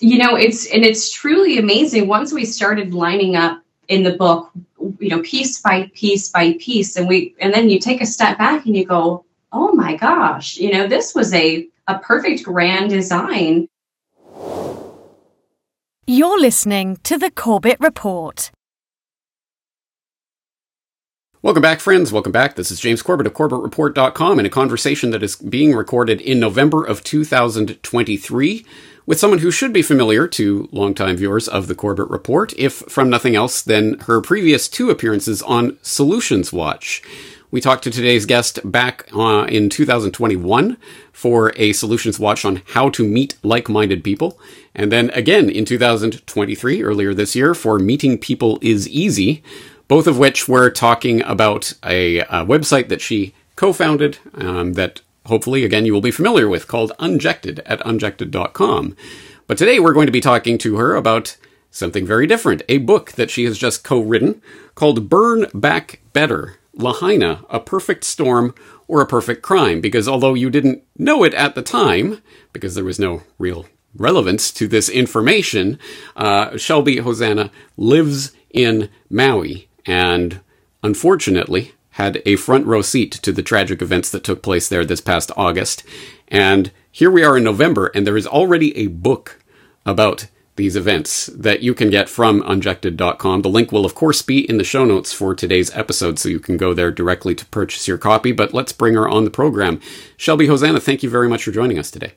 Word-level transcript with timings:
you 0.00 0.18
know, 0.18 0.36
it's 0.36 0.66
and 0.72 0.84
it's 0.84 1.10
truly 1.10 1.58
amazing. 1.58 2.08
Once 2.08 2.32
we 2.32 2.44
started 2.44 2.94
lining 2.94 3.36
up 3.36 3.62
in 3.88 4.02
the 4.02 4.16
book, 4.16 4.50
you 4.98 5.08
know, 5.08 5.22
piece 5.22 5.60
by 5.60 5.90
piece 5.94 6.30
by 6.30 6.54
piece, 6.60 6.96
and 6.96 7.08
we 7.08 7.34
and 7.40 7.52
then 7.54 7.70
you 7.70 7.78
take 7.78 8.00
a 8.00 8.06
step 8.06 8.38
back 8.38 8.66
and 8.66 8.76
you 8.76 8.84
go, 8.84 9.24
oh 9.52 9.72
my 9.72 9.96
gosh, 9.96 10.56
you 10.56 10.72
know, 10.72 10.86
this 10.86 11.14
was 11.14 11.32
a 11.32 11.68
a 11.86 11.98
perfect 11.98 12.42
grand 12.42 12.90
design. 12.90 13.68
You're 16.06 16.40
listening 16.40 16.98
to 17.04 17.16
the 17.16 17.30
Corbett 17.30 17.78
Report. 17.80 18.50
Welcome 21.40 21.62
back, 21.62 21.80
friends. 21.80 22.10
Welcome 22.10 22.32
back. 22.32 22.56
This 22.56 22.70
is 22.70 22.80
James 22.80 23.02
Corbett 23.02 23.26
of 23.26 23.34
CorbettReport.com 23.34 24.40
in 24.40 24.46
a 24.46 24.50
conversation 24.50 25.10
that 25.10 25.22
is 25.22 25.36
being 25.36 25.74
recorded 25.74 26.22
in 26.22 26.40
November 26.40 26.82
of 26.82 27.04
2023 27.04 28.64
with 29.06 29.18
someone 29.18 29.40
who 29.40 29.50
should 29.50 29.72
be 29.72 29.82
familiar 29.82 30.26
to 30.28 30.68
longtime 30.72 31.16
viewers 31.16 31.48
of 31.48 31.66
the 31.66 31.74
Corbett 31.74 32.08
Report, 32.08 32.52
if 32.58 32.74
from 32.88 33.10
nothing 33.10 33.36
else 33.36 33.62
than 33.62 33.98
her 34.00 34.20
previous 34.20 34.68
two 34.68 34.90
appearances 34.90 35.42
on 35.42 35.78
Solutions 35.82 36.52
Watch. 36.52 37.02
We 37.50 37.60
talked 37.60 37.84
to 37.84 37.90
today's 37.90 38.26
guest 38.26 38.58
back 38.64 39.08
uh, 39.14 39.46
in 39.48 39.70
2021 39.70 40.76
for 41.12 41.52
a 41.56 41.72
Solutions 41.72 42.18
Watch 42.18 42.44
on 42.44 42.62
how 42.68 42.88
to 42.90 43.06
meet 43.06 43.36
like 43.42 43.68
minded 43.68 44.02
people. 44.02 44.38
And 44.74 44.90
then 44.90 45.10
again 45.10 45.48
in 45.48 45.64
2023, 45.64 46.82
earlier 46.82 47.14
this 47.14 47.36
year, 47.36 47.54
for 47.54 47.78
Meeting 47.78 48.18
People 48.18 48.58
is 48.60 48.88
Easy 48.88 49.42
both 49.88 50.06
of 50.06 50.18
which 50.18 50.48
were 50.48 50.70
talking 50.70 51.22
about 51.22 51.72
a, 51.84 52.20
a 52.20 52.44
website 52.44 52.88
that 52.88 53.00
she 53.00 53.34
co-founded 53.56 54.18
um, 54.34 54.72
that 54.74 55.00
hopefully 55.26 55.64
again 55.64 55.86
you 55.86 55.92
will 55.92 56.00
be 56.00 56.10
familiar 56.10 56.48
with 56.48 56.68
called 56.68 56.92
unjected 56.98 57.60
at 57.60 57.80
unjected.com 57.86 58.96
but 59.46 59.58
today 59.58 59.78
we're 59.78 59.92
going 59.92 60.06
to 60.06 60.12
be 60.12 60.20
talking 60.20 60.58
to 60.58 60.76
her 60.76 60.94
about 60.94 61.36
something 61.70 62.06
very 62.06 62.26
different 62.26 62.62
a 62.68 62.78
book 62.78 63.12
that 63.12 63.30
she 63.30 63.44
has 63.44 63.58
just 63.58 63.84
co-written 63.84 64.40
called 64.74 65.08
burn 65.08 65.46
back 65.54 66.00
better 66.12 66.56
lahaina 66.74 67.44
a 67.50 67.60
perfect 67.60 68.04
storm 68.04 68.54
or 68.86 69.00
a 69.00 69.06
perfect 69.06 69.42
crime. 69.42 69.80
Because 69.80 70.08
although 70.08 70.34
you 70.34 70.50
didn't 70.50 70.82
know 70.96 71.24
it 71.24 71.34
at 71.34 71.54
the 71.54 71.62
time 71.62 72.22
because 72.52 72.74
there 72.74 72.84
was 72.84 72.98
no 72.98 73.22
real 73.38 73.66
relevance 73.96 74.50
to 74.50 74.66
this 74.66 74.88
information 74.88 75.78
uh, 76.16 76.56
shelby 76.56 76.96
Hosana 76.96 77.50
lives 77.76 78.32
in 78.50 78.90
maui. 79.08 79.68
And 79.86 80.40
unfortunately 80.82 81.72
had 81.94 82.20
a 82.26 82.36
front 82.36 82.66
row 82.66 82.82
seat 82.82 83.12
to 83.12 83.30
the 83.30 83.42
tragic 83.42 83.80
events 83.80 84.10
that 84.10 84.24
took 84.24 84.42
place 84.42 84.68
there 84.68 84.84
this 84.84 85.00
past 85.00 85.30
August. 85.36 85.84
And 86.26 86.72
here 86.90 87.10
we 87.10 87.22
are 87.22 87.36
in 87.36 87.44
November, 87.44 87.86
and 87.94 88.04
there 88.04 88.16
is 88.16 88.26
already 88.26 88.76
a 88.76 88.88
book 88.88 89.40
about 89.86 90.26
these 90.56 90.74
events 90.74 91.26
that 91.26 91.62
you 91.62 91.72
can 91.72 91.90
get 91.90 92.08
from 92.08 92.42
unjected.com. 92.46 93.42
The 93.42 93.48
link 93.48 93.70
will, 93.70 93.84
of 93.84 93.94
course, 93.94 94.22
be 94.22 94.48
in 94.48 94.58
the 94.58 94.64
show 94.64 94.84
notes 94.84 95.12
for 95.12 95.34
today's 95.34 95.74
episode, 95.76 96.18
so 96.18 96.28
you 96.28 96.40
can 96.40 96.56
go 96.56 96.74
there 96.74 96.90
directly 96.90 97.34
to 97.36 97.46
purchase 97.46 97.86
your 97.86 97.98
copy. 97.98 98.32
But 98.32 98.52
let's 98.52 98.72
bring 98.72 98.94
her 98.94 99.08
on 99.08 99.24
the 99.24 99.30
program. 99.30 99.80
Shelby 100.16 100.48
Hosana, 100.48 100.82
thank 100.82 101.02
you 101.04 101.10
very 101.10 101.28
much 101.28 101.44
for 101.44 101.52
joining 101.52 101.78
us 101.78 101.90
today. 101.92 102.14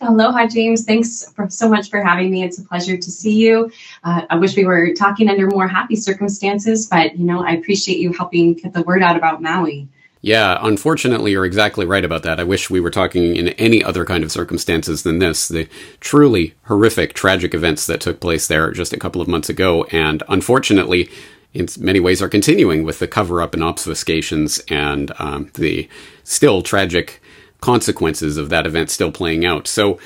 Aloha, 0.00 0.46
James. 0.46 0.84
Thanks 0.84 1.30
for, 1.32 1.48
so 1.50 1.68
much 1.68 1.90
for 1.90 2.02
having 2.02 2.30
me. 2.30 2.44
It's 2.44 2.58
a 2.58 2.64
pleasure 2.64 2.96
to 2.96 3.10
see 3.10 3.34
you. 3.34 3.70
Uh, 4.04 4.22
I 4.30 4.36
wish 4.36 4.56
we 4.56 4.64
were 4.64 4.94
talking 4.94 5.28
under 5.28 5.46
more 5.48 5.68
happy 5.68 5.96
circumstances, 5.96 6.86
but 6.86 7.18
you 7.18 7.24
know, 7.24 7.44
I 7.44 7.52
appreciate 7.52 7.98
you 7.98 8.12
helping 8.12 8.54
get 8.54 8.72
the 8.72 8.82
word 8.82 9.02
out 9.02 9.16
about 9.16 9.42
Maui. 9.42 9.88
Yeah, 10.20 10.58
unfortunately, 10.60 11.30
you're 11.32 11.44
exactly 11.44 11.86
right 11.86 12.04
about 12.04 12.24
that. 12.24 12.40
I 12.40 12.44
wish 12.44 12.70
we 12.70 12.80
were 12.80 12.90
talking 12.90 13.36
in 13.36 13.48
any 13.50 13.84
other 13.84 14.04
kind 14.04 14.24
of 14.24 14.32
circumstances 14.32 15.04
than 15.04 15.20
this. 15.20 15.46
The 15.46 15.68
truly 16.00 16.54
horrific, 16.64 17.14
tragic 17.14 17.54
events 17.54 17.86
that 17.86 18.00
took 18.00 18.18
place 18.18 18.48
there 18.48 18.72
just 18.72 18.92
a 18.92 18.98
couple 18.98 19.22
of 19.22 19.28
months 19.28 19.48
ago, 19.48 19.84
and 19.84 20.22
unfortunately, 20.28 21.08
in 21.54 21.68
many 21.78 22.00
ways, 22.00 22.20
are 22.20 22.28
continuing 22.28 22.82
with 22.82 22.98
the 22.98 23.06
cover 23.06 23.40
up 23.40 23.54
and 23.54 23.62
obfuscations 23.62 24.60
and 24.70 25.12
um, 25.20 25.50
the 25.54 25.88
still 26.24 26.62
tragic 26.62 27.22
consequences 27.60 28.36
of 28.36 28.48
that 28.50 28.66
event 28.66 28.90
still 28.90 29.12
playing 29.12 29.44
out. 29.44 29.66
So 29.66 29.98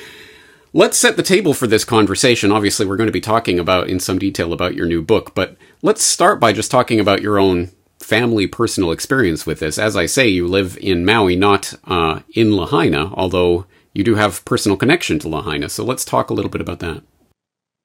let's 0.72 0.98
set 0.98 1.16
the 1.16 1.22
table 1.22 1.54
for 1.54 1.66
this 1.66 1.84
conversation. 1.84 2.52
Obviously, 2.52 2.86
we're 2.86 2.96
going 2.96 3.08
to 3.08 3.12
be 3.12 3.20
talking 3.20 3.58
about 3.58 3.88
in 3.88 4.00
some 4.00 4.18
detail 4.18 4.52
about 4.52 4.74
your 4.74 4.86
new 4.86 5.02
book, 5.02 5.34
but 5.34 5.56
let's 5.82 6.02
start 6.02 6.40
by 6.40 6.52
just 6.52 6.70
talking 6.70 7.00
about 7.00 7.22
your 7.22 7.38
own 7.38 7.70
family 7.98 8.46
personal 8.46 8.90
experience 8.90 9.46
with 9.46 9.60
this. 9.60 9.78
As 9.78 9.96
I 9.96 10.06
say, 10.06 10.28
you 10.28 10.46
live 10.46 10.76
in 10.80 11.04
Maui, 11.04 11.36
not 11.36 11.74
uh, 11.84 12.20
in 12.34 12.56
Lahaina, 12.56 13.12
although 13.14 13.66
you 13.94 14.04
do 14.04 14.14
have 14.14 14.44
personal 14.44 14.76
connection 14.76 15.18
to 15.20 15.28
Lahaina. 15.28 15.68
So 15.68 15.84
let's 15.84 16.04
talk 16.04 16.30
a 16.30 16.34
little 16.34 16.50
bit 16.50 16.60
about 16.60 16.80
that. 16.80 17.02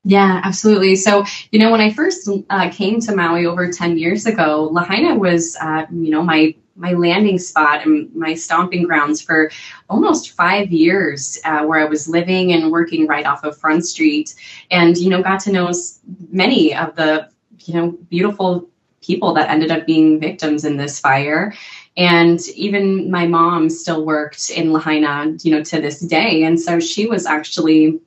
Yeah, 0.04 0.40
absolutely. 0.44 0.96
So, 0.96 1.26
you 1.52 1.60
know, 1.60 1.70
when 1.70 1.82
I 1.82 1.92
first 1.92 2.30
uh, 2.50 2.70
came 2.70 3.02
to 3.02 3.16
Maui 3.16 3.46
over 3.46 3.72
10 3.72 3.98
years 3.98 4.26
ago, 4.26 4.70
Lahaina 4.72 5.16
was, 5.16 5.58
uh, 5.60 5.86
you 5.92 6.12
know, 6.12 6.24
my 6.24 6.56
my 6.78 6.94
landing 6.94 7.40
spot 7.40 7.86
and 7.86 8.14
my 8.16 8.34
stomping 8.34 8.84
grounds 8.84 9.22
for 9.22 9.52
almost 9.90 10.32
five 10.32 10.72
years, 10.72 11.40
uh, 11.44 11.64
where 11.64 11.80
I 11.80 11.86
was 11.86 12.08
living 12.08 12.54
and 12.54 12.72
working 12.72 13.08
right 13.08 13.26
off 13.26 13.44
of 13.44 13.58
Front 13.58 13.86
Street, 13.86 14.36
and 14.72 14.96
you 14.98 15.10
know 15.10 15.22
got 15.22 15.40
to 15.42 15.52
know 15.52 15.72
many 16.30 16.76
of 16.76 16.96
the 16.96 17.30
you 17.66 17.74
know 17.74 17.92
beautiful 18.10 18.70
people 19.02 19.34
that 19.34 19.50
ended 19.50 19.72
up 19.72 19.86
being 19.86 20.20
victims 20.20 20.66
in 20.66 20.78
this 20.78 21.00
fire. 21.00 21.54
And 21.96 22.40
even 22.50 23.10
my 23.10 23.26
mom 23.26 23.70
still 23.70 24.06
worked 24.06 24.50
in 24.52 24.72
Lahaina, 24.72 25.36
you 25.42 25.52
know, 25.52 25.64
to 25.64 25.82
this 25.82 26.00
day. 26.02 26.44
And 26.44 26.60
so 26.60 26.80
she 26.80 27.08
was 27.08 27.26
actually 27.26 28.00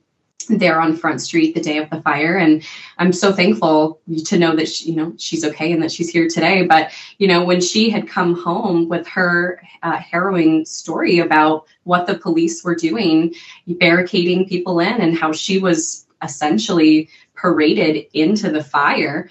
there 0.49 0.79
on 0.79 0.95
Front 0.95 1.21
Street 1.21 1.55
the 1.55 1.61
day 1.61 1.77
of 1.77 1.89
the 1.89 2.01
fire, 2.01 2.37
and 2.37 2.63
I'm 2.97 3.13
so 3.13 3.31
thankful 3.31 3.99
to 4.25 4.37
know 4.37 4.55
that 4.55 4.67
she, 4.67 4.91
you 4.91 4.95
know 4.95 5.13
she's 5.17 5.45
okay 5.45 5.71
and 5.71 5.81
that 5.83 5.91
she's 5.91 6.09
here 6.09 6.27
today. 6.27 6.65
But 6.65 6.91
you 7.17 7.27
know, 7.27 7.43
when 7.43 7.61
she 7.61 7.89
had 7.89 8.07
come 8.07 8.41
home 8.41 8.87
with 8.87 9.07
her 9.07 9.61
uh, 9.83 9.97
harrowing 9.97 10.65
story 10.65 11.19
about 11.19 11.65
what 11.83 12.07
the 12.07 12.17
police 12.17 12.63
were 12.63 12.75
doing, 12.75 13.33
barricading 13.67 14.47
people 14.47 14.79
in, 14.79 15.01
and 15.01 15.17
how 15.17 15.31
she 15.31 15.59
was 15.59 16.05
essentially 16.23 17.09
paraded 17.35 18.05
into 18.13 18.51
the 18.51 18.63
fire. 18.63 19.29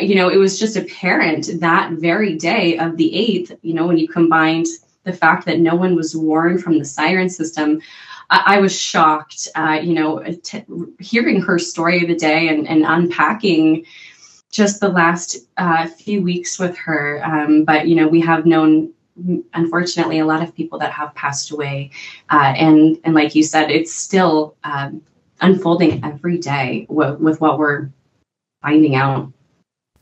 You 0.00 0.14
know, 0.14 0.28
it 0.30 0.38
was 0.38 0.58
just 0.58 0.76
apparent 0.76 1.60
that 1.60 1.92
very 1.92 2.34
day 2.36 2.78
of 2.78 2.96
the 2.96 3.12
8th, 3.12 3.58
you 3.62 3.74
know, 3.74 3.86
when 3.86 3.98
you 3.98 4.08
combined 4.08 4.66
the 5.04 5.12
fact 5.12 5.44
that 5.46 5.58
no 5.58 5.74
one 5.74 5.94
was 5.94 6.16
warned 6.16 6.62
from 6.62 6.78
the 6.78 6.84
siren 6.84 7.28
system, 7.28 7.82
I, 8.32 8.56
I 8.56 8.58
was 8.60 8.76
shocked, 8.76 9.46
uh, 9.54 9.78
you 9.82 9.94
know, 9.94 10.24
t- 10.42 10.64
hearing 10.98 11.40
her 11.42 11.58
story 11.58 12.02
of 12.02 12.08
the 12.08 12.16
day 12.16 12.48
and, 12.48 12.66
and 12.66 12.84
unpacking 12.84 13.84
just 14.50 14.80
the 14.80 14.88
last 14.88 15.36
uh, 15.58 15.86
few 15.86 16.22
weeks 16.22 16.58
with 16.58 16.76
her. 16.78 17.22
Um, 17.24 17.64
but, 17.64 17.86
you 17.86 17.94
know, 17.94 18.08
we 18.08 18.20
have 18.22 18.46
known 18.46 18.92
unfortunately 19.52 20.18
a 20.18 20.24
lot 20.24 20.42
of 20.42 20.54
people 20.54 20.78
that 20.78 20.90
have 20.90 21.14
passed 21.14 21.50
away 21.50 21.90
uh, 22.30 22.54
and 22.56 22.98
and 23.04 23.14
like 23.14 23.34
you 23.34 23.42
said 23.42 23.70
it's 23.70 23.92
still 23.92 24.56
um, 24.64 25.02
unfolding 25.42 26.02
every 26.02 26.38
day 26.38 26.86
w- 26.88 27.16
with 27.16 27.38
what 27.38 27.58
we're 27.58 27.90
finding 28.62 28.94
out 28.94 29.30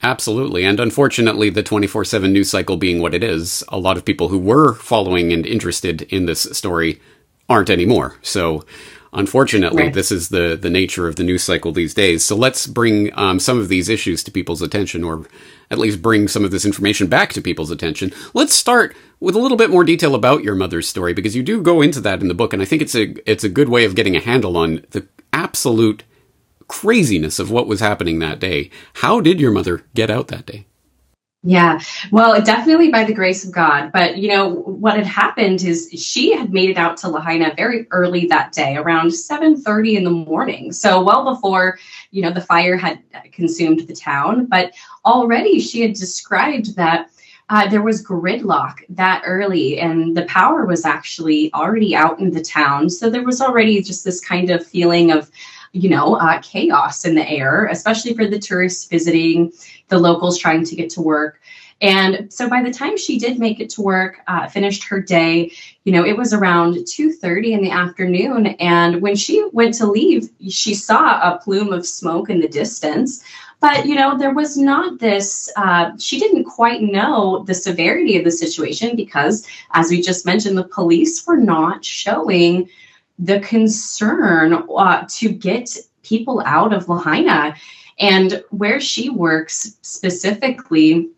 Absolutely. 0.02 0.64
And 0.64 0.80
unfortunately, 0.80 1.50
the 1.50 1.62
24 1.62 2.06
7 2.06 2.32
news 2.32 2.48
cycle 2.48 2.78
being 2.78 3.02
what 3.02 3.12
it 3.12 3.22
is, 3.22 3.62
a 3.68 3.78
lot 3.78 3.98
of 3.98 4.04
people 4.06 4.28
who 4.28 4.38
were 4.38 4.72
following 4.72 5.30
and 5.30 5.44
interested 5.44 6.02
in 6.02 6.24
this 6.24 6.40
story 6.52 6.98
aren't 7.50 7.68
anymore. 7.68 8.16
So 8.22 8.64
unfortunately, 9.12 9.84
right. 9.84 9.94
this 9.94 10.12
is 10.12 10.28
the 10.28 10.56
the 10.60 10.70
nature 10.70 11.08
of 11.08 11.16
the 11.16 11.24
news 11.24 11.42
cycle 11.42 11.72
these 11.72 11.92
days. 11.92 12.24
So 12.24 12.36
let's 12.36 12.66
bring 12.66 13.10
um, 13.18 13.40
some 13.40 13.58
of 13.58 13.68
these 13.68 13.88
issues 13.88 14.22
to 14.24 14.30
people's 14.30 14.62
attention, 14.62 15.04
or 15.04 15.26
at 15.70 15.78
least 15.78 16.00
bring 16.00 16.28
some 16.28 16.44
of 16.44 16.52
this 16.52 16.64
information 16.64 17.08
back 17.08 17.32
to 17.32 17.42
people's 17.42 17.70
attention. 17.70 18.12
Let's 18.32 18.54
start 18.54 18.96
with 19.18 19.34
a 19.34 19.38
little 19.38 19.58
bit 19.58 19.70
more 19.70 19.84
detail 19.84 20.14
about 20.14 20.44
your 20.44 20.54
mother's 20.54 20.88
story 20.88 21.12
because 21.12 21.36
you 21.36 21.42
do 21.42 21.60
go 21.60 21.82
into 21.82 22.00
that 22.00 22.22
in 22.22 22.28
the 22.28 22.34
book, 22.34 22.52
and 22.52 22.62
I 22.62 22.64
think 22.64 22.82
it's 22.82 22.94
a 22.94 23.14
it's 23.30 23.44
a 23.44 23.48
good 23.48 23.68
way 23.68 23.84
of 23.84 23.96
getting 23.96 24.16
a 24.16 24.20
handle 24.20 24.56
on 24.56 24.86
the 24.90 25.06
absolute 25.32 26.04
craziness 26.68 27.40
of 27.40 27.50
what 27.50 27.66
was 27.66 27.80
happening 27.80 28.20
that 28.20 28.38
day. 28.38 28.70
How 28.94 29.20
did 29.20 29.40
your 29.40 29.50
mother 29.50 29.84
get 29.94 30.08
out 30.08 30.28
that 30.28 30.46
day? 30.46 30.66
Yeah, 31.42 31.80
well, 32.12 32.42
definitely 32.42 32.90
by 32.90 33.04
the 33.04 33.14
grace 33.14 33.46
of 33.46 33.52
God. 33.52 33.92
But, 33.92 34.18
you 34.18 34.28
know, 34.28 34.50
what 34.50 34.96
had 34.96 35.06
happened 35.06 35.62
is 35.62 35.88
she 35.90 36.36
had 36.36 36.52
made 36.52 36.68
it 36.68 36.76
out 36.76 36.98
to 36.98 37.08
Lahaina 37.08 37.54
very 37.56 37.86
early 37.92 38.26
that 38.26 38.52
day, 38.52 38.76
around 38.76 39.08
7.30 39.08 39.96
in 39.96 40.04
the 40.04 40.10
morning. 40.10 40.70
So 40.70 41.02
well 41.02 41.24
before, 41.24 41.78
you 42.10 42.20
know, 42.20 42.30
the 42.30 42.42
fire 42.42 42.76
had 42.76 43.02
consumed 43.32 43.86
the 43.86 43.94
town. 43.94 44.46
But 44.46 44.72
already 45.06 45.60
she 45.60 45.80
had 45.80 45.94
described 45.94 46.76
that 46.76 47.08
uh, 47.48 47.68
there 47.68 47.82
was 47.82 48.04
gridlock 48.04 48.80
that 48.90 49.22
early 49.24 49.80
and 49.80 50.14
the 50.16 50.26
power 50.26 50.66
was 50.66 50.84
actually 50.84 51.52
already 51.54 51.96
out 51.96 52.20
in 52.20 52.30
the 52.30 52.42
town. 52.42 52.90
So 52.90 53.08
there 53.08 53.24
was 53.24 53.40
already 53.40 53.82
just 53.82 54.04
this 54.04 54.20
kind 54.20 54.50
of 54.50 54.64
feeling 54.64 55.10
of 55.10 55.30
you 55.72 55.88
know, 55.88 56.14
uh, 56.16 56.40
chaos 56.40 57.04
in 57.04 57.14
the 57.14 57.28
air, 57.28 57.66
especially 57.66 58.14
for 58.14 58.26
the 58.26 58.38
tourists 58.38 58.86
visiting, 58.86 59.52
the 59.88 59.98
locals 59.98 60.38
trying 60.38 60.64
to 60.64 60.74
get 60.74 60.90
to 60.90 61.02
work. 61.02 61.40
And 61.82 62.30
so 62.32 62.48
by 62.48 62.62
the 62.62 62.72
time 62.72 62.98
she 62.98 63.18
did 63.18 63.38
make 63.38 63.58
it 63.58 63.70
to 63.70 63.82
work, 63.82 64.20
uh, 64.28 64.48
finished 64.48 64.84
her 64.84 65.00
day, 65.00 65.52
you 65.84 65.92
know, 65.92 66.04
it 66.04 66.16
was 66.16 66.34
around 66.34 66.74
2:30 66.86 67.52
in 67.54 67.62
the 67.62 67.70
afternoon. 67.70 68.48
And 68.58 69.00
when 69.00 69.16
she 69.16 69.46
went 69.52 69.74
to 69.74 69.86
leave, 69.86 70.28
she 70.48 70.74
saw 70.74 71.20
a 71.20 71.38
plume 71.42 71.72
of 71.72 71.86
smoke 71.86 72.28
in 72.28 72.40
the 72.40 72.48
distance. 72.48 73.22
But 73.60 73.86
you 73.86 73.94
know, 73.94 74.16
there 74.16 74.34
was 74.34 74.56
not 74.56 74.98
this. 74.98 75.50
Uh, 75.56 75.92
she 75.98 76.18
didn't 76.18 76.44
quite 76.44 76.82
know 76.82 77.44
the 77.46 77.54
severity 77.54 78.18
of 78.18 78.24
the 78.24 78.30
situation 78.30 78.96
because, 78.96 79.46
as 79.72 79.90
we 79.90 80.02
just 80.02 80.26
mentioned, 80.26 80.58
the 80.58 80.64
police 80.64 81.26
were 81.26 81.36
not 81.36 81.84
showing 81.84 82.68
the 83.20 83.40
concern 83.40 84.64
uh, 84.76 85.06
to 85.08 85.28
get 85.28 85.76
people 86.02 86.42
out 86.46 86.72
of 86.72 86.88
Lahaina. 86.88 87.54
And 87.98 88.42
where 88.50 88.80
she 88.80 89.10
works 89.10 89.76
specifically, 89.82 91.10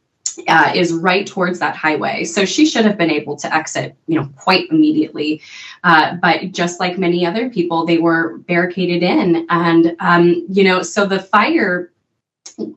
uh, 0.48 0.72
is 0.74 0.92
right 0.92 1.26
towards 1.26 1.58
that 1.58 1.76
highway. 1.76 2.24
So 2.24 2.44
she 2.44 2.66
should 2.66 2.84
have 2.84 2.96
been 2.96 3.10
able 3.10 3.36
to 3.36 3.54
exit, 3.54 3.96
you 4.06 4.18
know, 4.18 4.28
quite 4.36 4.70
immediately. 4.70 5.42
Uh, 5.84 6.16
but 6.16 6.52
just 6.52 6.80
like 6.80 6.98
many 6.98 7.26
other 7.26 7.50
people, 7.50 7.84
they 7.84 7.98
were 7.98 8.38
barricaded 8.38 9.02
in. 9.02 9.46
And, 9.50 9.96
um, 10.00 10.46
you 10.48 10.64
know, 10.64 10.82
so 10.82 11.06
the 11.06 11.20
fire 11.20 11.92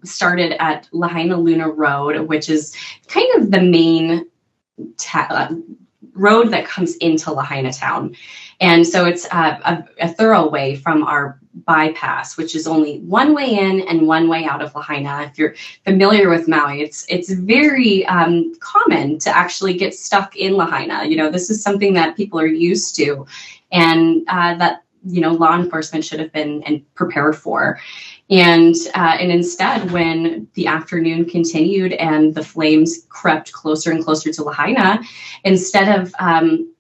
started 0.04 0.62
at 0.62 0.88
Lahaina 0.92 1.38
Luna 1.38 1.69
Road, 1.69 2.28
which 2.28 2.50
is 2.50 2.75
kind 3.07 3.28
of 3.36 3.51
the 3.51 3.62
main 3.62 4.28
ta- 4.98 5.28
uh, 5.30 5.56
road 6.13 6.51
that 6.51 6.66
comes 6.66 6.95
into 6.98 7.31
Lahaina 7.31 7.71
town. 7.71 8.16
And 8.62 8.86
so 8.88 9.06
it's 9.06 9.25
uh, 9.31 9.60
a, 9.63 10.06
a 10.06 10.07
thorough 10.10 10.50
way 10.50 10.75
from 10.75 11.04
our 11.04 11.40
bypass, 11.66 12.38
which 12.38 12.56
is 12.56 12.68
only 12.68 13.00
one 13.00 13.34
way 13.34 13.57
in 13.57 13.81
and 13.81 14.07
one 14.07 14.28
way 14.28 14.46
out 14.46 14.62
of 14.62 14.74
Lahaina. 14.75 15.24
If 15.24 15.38
you're 15.38 15.56
familiar 15.84 16.30
with 16.30 16.48
Maui, 16.48 16.81
it's 16.81 17.06
it's 17.10 17.31
very 17.31 18.06
um, 18.07 18.54
common 18.60 19.19
to 19.19 19.36
actually 19.36 19.75
get 19.75 19.94
stuck 19.94 20.36
in 20.36 20.54
Lahaina. 20.54 21.06
You 21.06 21.18
know, 21.18 21.31
this 21.31 21.50
is 21.50 21.62
something 21.62 21.94
that 21.94 22.18
people 22.18 22.40
are 22.40 22.48
used 22.48 22.96
to, 22.98 23.25
and 23.72 24.24
uh, 24.28 24.56
that 24.56 24.84
you 25.06 25.22
know 25.22 25.31
law 25.31 25.56
enforcement 25.56 26.04
should 26.04 26.19
have 26.19 26.31
been 26.31 26.63
and 26.63 26.81
prepared 26.96 27.38
for. 27.38 27.80
And 28.30 28.75
uh, 28.96 29.18
and 29.19 29.31
instead, 29.31 29.92
when 29.92 30.48
the 30.56 30.68
afternoon 30.68 31.25
continued 31.25 31.94
and 31.94 32.34
the 32.34 32.44
flames 32.44 33.06
crept 33.10 33.52
closer 33.52 33.92
and 33.92 34.04
closer 34.04 34.31
to 34.31 34.44
Lahaina, 34.44 35.02
instead 35.44 36.00
of 36.00 36.13
um, 36.19 36.75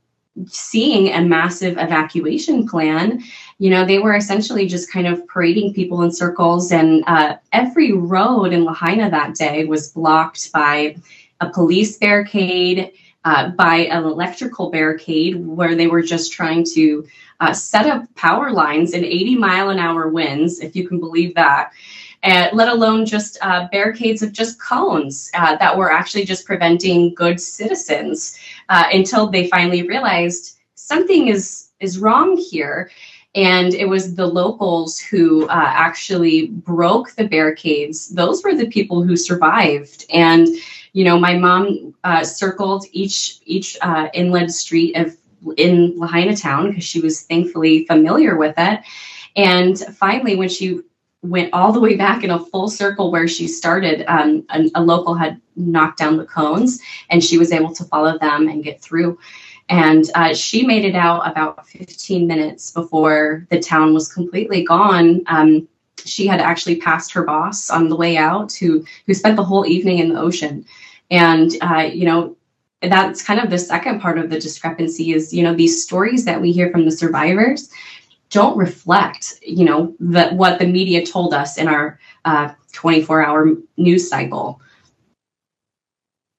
seeing 0.47 1.13
a 1.13 1.21
massive 1.21 1.77
evacuation 1.77 2.67
plan, 2.67 3.23
you 3.57 3.69
know, 3.69 3.85
they 3.85 3.99
were 3.99 4.15
essentially 4.15 4.67
just 4.67 4.91
kind 4.91 5.07
of 5.07 5.25
parading 5.27 5.73
people 5.73 6.01
in 6.01 6.11
circles. 6.11 6.71
And 6.71 7.03
uh, 7.07 7.37
every 7.53 7.93
road 7.93 8.51
in 8.51 8.65
Lahaina 8.65 9.09
that 9.09 9.35
day 9.35 9.65
was 9.65 9.91
blocked 9.91 10.51
by 10.51 10.97
a 11.39 11.49
police 11.49 11.97
barricade, 11.97 12.91
uh, 13.23 13.49
by 13.49 13.77
an 13.77 14.03
electrical 14.03 14.69
barricade, 14.69 15.45
where 15.45 15.75
they 15.75 15.87
were 15.87 16.03
just 16.03 16.33
trying 16.33 16.65
to 16.73 17.07
uh, 17.39 17.53
set 17.53 17.85
up 17.85 18.03
power 18.15 18.51
lines 18.51 18.93
in 18.93 19.03
80 19.03 19.37
mile 19.37 19.69
an 19.69 19.79
hour 19.79 20.09
winds, 20.09 20.59
if 20.59 20.75
you 20.75 20.87
can 20.87 20.99
believe 20.99 21.35
that. 21.35 21.71
Uh, 22.25 22.49
let 22.53 22.67
alone 22.69 23.05
just 23.05 23.37
uh, 23.41 23.67
barricades 23.71 24.23
of 24.23 24.33
just 24.33 24.59
cones 24.59 25.29
uh, 25.35 25.55
that 25.57 25.77
were 25.77 25.91
actually 25.91 26.25
just 26.25 26.45
preventing 26.45 27.13
good 27.13 27.39
citizens 27.39 28.37
uh, 28.69 28.85
until 28.91 29.29
they 29.29 29.47
finally 29.47 29.87
realized 29.87 30.57
something 30.75 31.27
is 31.27 31.69
is 31.79 31.99
wrong 31.99 32.35
here. 32.37 32.89
And 33.35 33.73
it 33.73 33.87
was 33.87 34.15
the 34.15 34.25
locals 34.25 34.99
who 34.99 35.45
uh, 35.47 35.49
actually 35.53 36.47
broke 36.47 37.11
the 37.11 37.27
barricades. 37.27 38.09
Those 38.09 38.43
were 38.43 38.55
the 38.55 38.67
people 38.67 39.03
who 39.03 39.15
survived. 39.15 40.05
And 40.11 40.47
you 40.93 41.03
know 41.03 41.19
my 41.19 41.37
mom 41.37 41.93
uh, 42.03 42.23
circled 42.23 42.85
each 42.91 43.39
each 43.45 43.77
inland 44.13 44.53
street 44.53 44.95
of 44.95 45.15
in 45.57 45.93
lahaina 45.97 46.35
town 46.35 46.69
because 46.69 46.83
she 46.85 47.01
was 47.01 47.21
thankfully 47.23 47.85
familiar 47.85 48.35
with 48.37 48.55
it. 48.57 48.79
And 49.35 49.77
finally 49.97 50.35
when 50.35 50.49
she 50.49 50.79
went 51.25 51.53
all 51.53 51.71
the 51.71 51.79
way 51.79 51.95
back 51.95 52.23
in 52.23 52.31
a 52.31 52.45
full 52.45 52.69
circle 52.69 53.11
where 53.11 53.27
she 53.27 53.47
started 53.47 54.03
um, 54.07 54.45
a, 54.49 54.69
a 54.75 54.81
local 54.81 55.13
had 55.13 55.41
knocked 55.55 55.99
down 55.99 56.17
the 56.17 56.25
cones 56.25 56.79
and 57.09 57.23
she 57.23 57.37
was 57.37 57.51
able 57.51 57.73
to 57.73 57.83
follow 57.85 58.17
them 58.17 58.47
and 58.47 58.63
get 58.63 58.81
through 58.81 59.17
and 59.69 60.09
uh, 60.13 60.33
she 60.33 60.65
made 60.65 60.85
it 60.85 60.95
out 60.95 61.27
about 61.27 61.67
15 61.67 62.27
minutes 62.27 62.71
before 62.71 63.47
the 63.49 63.59
town 63.59 63.93
was 63.93 64.11
completely 64.11 64.63
gone. 64.63 65.23
Um, 65.27 65.67
she 66.05 66.27
had 66.27 66.39
actually 66.39 66.75
passed 66.75 67.11
her 67.13 67.23
boss 67.23 67.69
on 67.69 67.89
the 67.89 67.95
way 67.95 68.15
out, 68.15 68.53
who 68.53 68.85
who 69.07 69.13
spent 69.13 69.37
the 69.37 69.43
whole 69.43 69.65
evening 69.65 69.99
in 69.99 70.09
the 70.09 70.19
ocean. 70.19 70.65
And 71.09 71.51
uh, 71.61 71.89
you 71.91 72.05
know, 72.05 72.37
that's 72.81 73.23
kind 73.23 73.39
of 73.39 73.49
the 73.49 73.57
second 73.57 74.01
part 74.01 74.19
of 74.19 74.29
the 74.29 74.39
discrepancy 74.39 75.13
is 75.13 75.33
you 75.33 75.41
know 75.41 75.55
these 75.55 75.81
stories 75.81 76.25
that 76.25 76.41
we 76.41 76.51
hear 76.51 76.69
from 76.69 76.85
the 76.85 76.91
survivors 76.91 77.71
don't 78.29 78.57
reflect 78.57 79.39
you 79.41 79.65
know 79.65 79.95
that 79.99 80.33
what 80.33 80.59
the 80.59 80.67
media 80.67 81.05
told 81.05 81.33
us 81.33 81.57
in 81.57 81.67
our 81.67 81.99
uh, 82.25 82.51
24 82.73 83.23
hour 83.25 83.51
news 83.77 84.09
cycle 84.09 84.59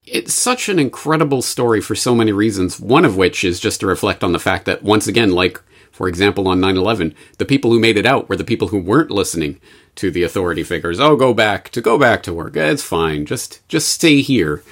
it's 0.06 0.32
such 0.32 0.68
an 0.68 0.78
incredible 0.78 1.42
story 1.42 1.80
for 1.80 1.94
so 1.94 2.14
many 2.14 2.32
reasons, 2.32 2.78
one 2.78 3.04
of 3.04 3.16
which 3.16 3.42
is 3.44 3.58
just 3.58 3.80
to 3.80 3.86
reflect 3.86 4.22
on 4.22 4.32
the 4.32 4.38
fact 4.38 4.64
that, 4.66 4.82
once 4.82 5.08
again, 5.08 5.32
like, 5.32 5.60
for 5.90 6.08
example, 6.08 6.46
on 6.46 6.60
9 6.60 6.76
11, 6.76 7.14
the 7.38 7.44
people 7.44 7.72
who 7.72 7.80
made 7.80 7.96
it 7.96 8.06
out 8.06 8.28
were 8.28 8.36
the 8.36 8.44
people 8.44 8.68
who 8.68 8.78
weren't 8.78 9.10
listening 9.10 9.60
to 9.96 10.10
the 10.10 10.22
authority 10.22 10.62
figures. 10.62 11.00
Oh, 11.00 11.16
go 11.16 11.34
back 11.34 11.70
to 11.70 11.80
go 11.80 11.98
back 11.98 12.22
to 12.24 12.34
work. 12.34 12.56
It's 12.56 12.82
fine. 12.82 13.26
Just 13.26 13.66
just 13.68 13.88
stay 13.88 14.20
here. 14.20 14.62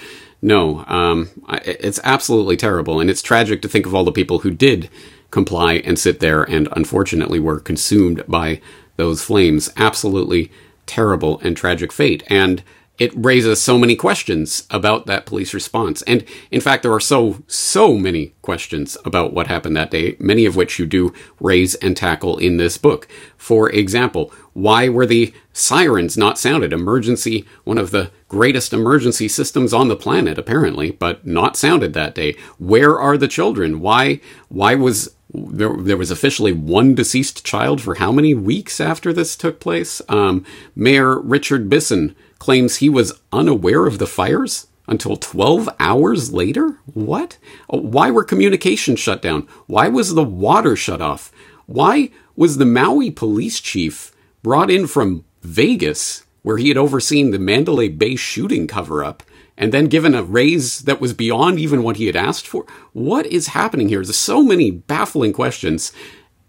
No, 0.40 0.84
um, 0.86 1.30
it's 1.64 2.00
absolutely 2.04 2.56
terrible, 2.58 3.00
and 3.00 3.08
it's 3.08 3.22
tragic 3.22 3.62
to 3.62 3.68
think 3.68 3.86
of 3.86 3.94
all 3.94 4.04
the 4.04 4.12
people 4.12 4.40
who 4.40 4.50
did 4.50 4.90
comply 5.34 5.74
and 5.78 5.98
sit 5.98 6.20
there, 6.20 6.44
and 6.44 6.68
unfortunately 6.76 7.40
were 7.40 7.58
consumed 7.58 8.22
by 8.28 8.60
those 8.96 9.20
flames. 9.20 9.68
Absolutely 9.76 10.52
terrible 10.86 11.40
and 11.40 11.56
tragic 11.56 11.90
fate. 11.90 12.22
And 12.28 12.62
it 12.96 13.12
raises 13.16 13.60
so 13.60 13.76
many 13.76 13.96
questions 13.96 14.68
about 14.70 15.06
that 15.06 15.26
police 15.26 15.52
response. 15.52 16.02
And 16.02 16.24
in 16.52 16.60
fact, 16.60 16.84
there 16.84 16.92
are 16.92 17.00
so, 17.00 17.42
so 17.48 17.94
many 17.94 18.34
questions 18.42 18.96
about 19.04 19.32
what 19.32 19.48
happened 19.48 19.76
that 19.76 19.90
day, 19.90 20.14
many 20.20 20.46
of 20.46 20.54
which 20.54 20.78
you 20.78 20.86
do 20.86 21.12
raise 21.40 21.74
and 21.76 21.96
tackle 21.96 22.38
in 22.38 22.56
this 22.56 22.78
book. 22.78 23.08
For 23.36 23.68
example, 23.68 24.32
why 24.52 24.88
were 24.88 25.06
the 25.06 25.34
sirens 25.52 26.16
not 26.16 26.38
sounded? 26.38 26.72
Emergency, 26.72 27.44
one 27.64 27.78
of 27.78 27.90
the 27.90 28.12
greatest 28.28 28.72
emergency 28.72 29.26
systems 29.26 29.72
on 29.72 29.88
the 29.88 29.96
planet, 29.96 30.38
apparently, 30.38 30.92
but 30.92 31.26
not 31.26 31.56
sounded 31.56 31.92
that 31.94 32.14
day. 32.14 32.36
Where 32.58 32.96
are 33.00 33.16
the 33.18 33.26
children? 33.26 33.80
Why, 33.80 34.20
why 34.48 34.76
was 34.76 35.16
there, 35.34 35.76
there 35.76 35.96
was 35.96 36.10
officially 36.10 36.52
one 36.52 36.94
deceased 36.94 37.44
child 37.44 37.80
for 37.80 37.96
how 37.96 38.12
many 38.12 38.34
weeks 38.34 38.80
after 38.80 39.12
this 39.12 39.36
took 39.36 39.60
place? 39.60 40.00
Um, 40.08 40.44
Mayor 40.76 41.20
Richard 41.20 41.68
Bissen 41.68 42.14
claims 42.38 42.76
he 42.76 42.88
was 42.88 43.20
unaware 43.32 43.86
of 43.86 43.98
the 43.98 44.06
fires 44.06 44.68
until 44.86 45.16
12 45.16 45.68
hours 45.80 46.32
later? 46.32 46.78
What? 46.92 47.38
Why 47.68 48.10
were 48.10 48.24
communications 48.24 49.00
shut 49.00 49.22
down? 49.22 49.48
Why 49.66 49.88
was 49.88 50.14
the 50.14 50.24
water 50.24 50.76
shut 50.76 51.00
off? 51.00 51.32
Why 51.66 52.10
was 52.36 52.58
the 52.58 52.66
Maui 52.66 53.10
police 53.10 53.60
chief 53.60 54.12
brought 54.42 54.70
in 54.70 54.86
from 54.86 55.24
Vegas, 55.42 56.24
where 56.42 56.58
he 56.58 56.68
had 56.68 56.76
overseen 56.76 57.30
the 57.30 57.38
Mandalay 57.38 57.88
Bay 57.88 58.16
shooting 58.16 58.66
cover 58.66 59.02
up, 59.02 59.22
and 59.56 59.72
then 59.72 59.86
given 59.86 60.14
a 60.14 60.22
raise 60.22 60.80
that 60.80 61.00
was 61.00 61.12
beyond 61.12 61.58
even 61.58 61.82
what 61.82 61.96
he 61.96 62.06
had 62.06 62.16
asked 62.16 62.46
for? 62.46 62.66
What 62.92 63.26
is 63.26 63.48
happening 63.48 63.88
here? 63.88 64.02
There's 64.02 64.16
so 64.16 64.42
many 64.42 64.70
baffling 64.70 65.32
questions. 65.32 65.92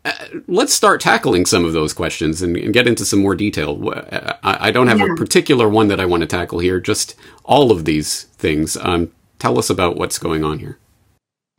Uh, 0.04 0.14
let's 0.48 0.74
start 0.74 1.02
tackling 1.02 1.46
some 1.46 1.66
of 1.66 1.74
those 1.74 1.94
questions 1.94 2.42
and, 2.42 2.56
and 2.58 2.74
get 2.74 2.88
into 2.88 3.06
some 3.06 3.20
more 3.20 3.36
detail. 3.36 3.90
Uh, 3.90 4.34
I, 4.44 4.68
I 4.68 4.72
don't 4.72 4.88
have 4.88 5.00
yeah. 5.00 5.14
a 5.14 5.16
particular 5.16 5.68
one 5.68 5.88
that 5.88 6.00
I 6.00 6.06
want 6.06 6.22
to 6.22 6.28
tackle 6.28 6.60
here, 6.60 6.80
just 6.80 7.16
all 7.44 7.72
of 7.72 7.86
these 7.86 8.24
things. 8.38 8.78
Um, 8.78 9.12
tell 9.40 9.58
us 9.58 9.70
about 9.70 9.98
what's 9.98 10.20
going 10.20 10.44
on 10.44 10.60
here. 10.60 10.78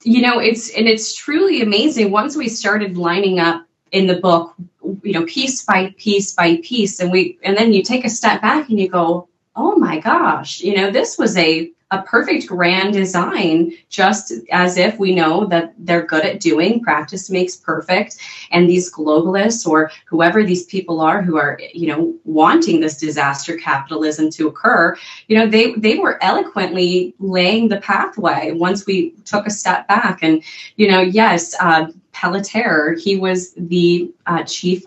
You 0.05 0.23
know, 0.23 0.39
it's 0.39 0.71
and 0.77 0.87
it's 0.87 1.15
truly 1.15 1.63
amazing. 1.63 2.13
Once 2.13 2.37
we 2.37 2.49
started 2.49 2.97
lining 2.97 3.41
up 3.41 3.67
in 3.91 4.07
the 4.07 4.17
book, 4.17 4.55
you 5.03 5.13
know, 5.13 5.25
piece 5.25 5.65
by 5.65 5.93
piece 5.99 6.35
by 6.35 6.61
piece, 6.63 7.01
and 7.01 7.11
we 7.11 7.39
and 7.43 7.57
then 7.57 7.73
you 7.73 7.83
take 7.83 8.05
a 8.05 8.11
step 8.11 8.41
back 8.43 8.69
and 8.69 8.79
you 8.79 8.89
go, 8.89 9.29
oh 9.57 9.77
my 9.77 9.99
gosh, 9.99 10.61
you 10.61 10.77
know, 10.77 10.91
this 10.91 11.19
was 11.19 11.37
a 11.37 11.73
a 11.93 12.03
perfect 12.03 12.49
grand 12.49 12.93
design, 12.93 13.73
just 13.89 14.33
as 14.51 14.77
if 14.77 14.99
we 14.99 15.15
know 15.15 15.47
that 15.47 15.73
they're 15.79 16.05
good 16.05 16.25
at 16.25 16.41
doing. 16.41 16.83
Practice 16.83 17.31
makes 17.31 17.55
perfect. 17.55 18.17
And 18.51 18.69
these 18.69 18.93
globalists 18.93 19.65
or 19.67 19.93
whoever 20.07 20.43
these 20.43 20.65
people 20.65 21.01
are 21.01 21.23
who 21.23 21.37
are, 21.37 21.61
you 21.73 21.87
know, 21.87 22.13
wanting 22.25 22.81
this 22.81 22.99
disaster 22.99 23.57
capitalism 23.57 24.31
to 24.31 24.49
occur, 24.49 24.97
you 25.29 25.39
know, 25.39 25.47
they 25.47 25.75
they 25.75 25.97
were 25.99 26.23
eloquently 26.25 27.15
laying 27.21 27.69
the 27.69 27.81
pathway 27.81 28.51
once 28.53 28.85
we 28.85 29.13
took 29.25 29.47
a 29.47 29.51
step 29.51 29.87
back. 29.87 30.19
And, 30.23 30.43
you 30.75 30.91
know, 30.91 31.01
yes, 31.01 31.55
uh, 31.61 31.87
Pelletier, 32.13 32.97
he 32.99 33.17
was 33.17 33.53
the 33.55 34.11
uh, 34.27 34.43
chief 34.43 34.83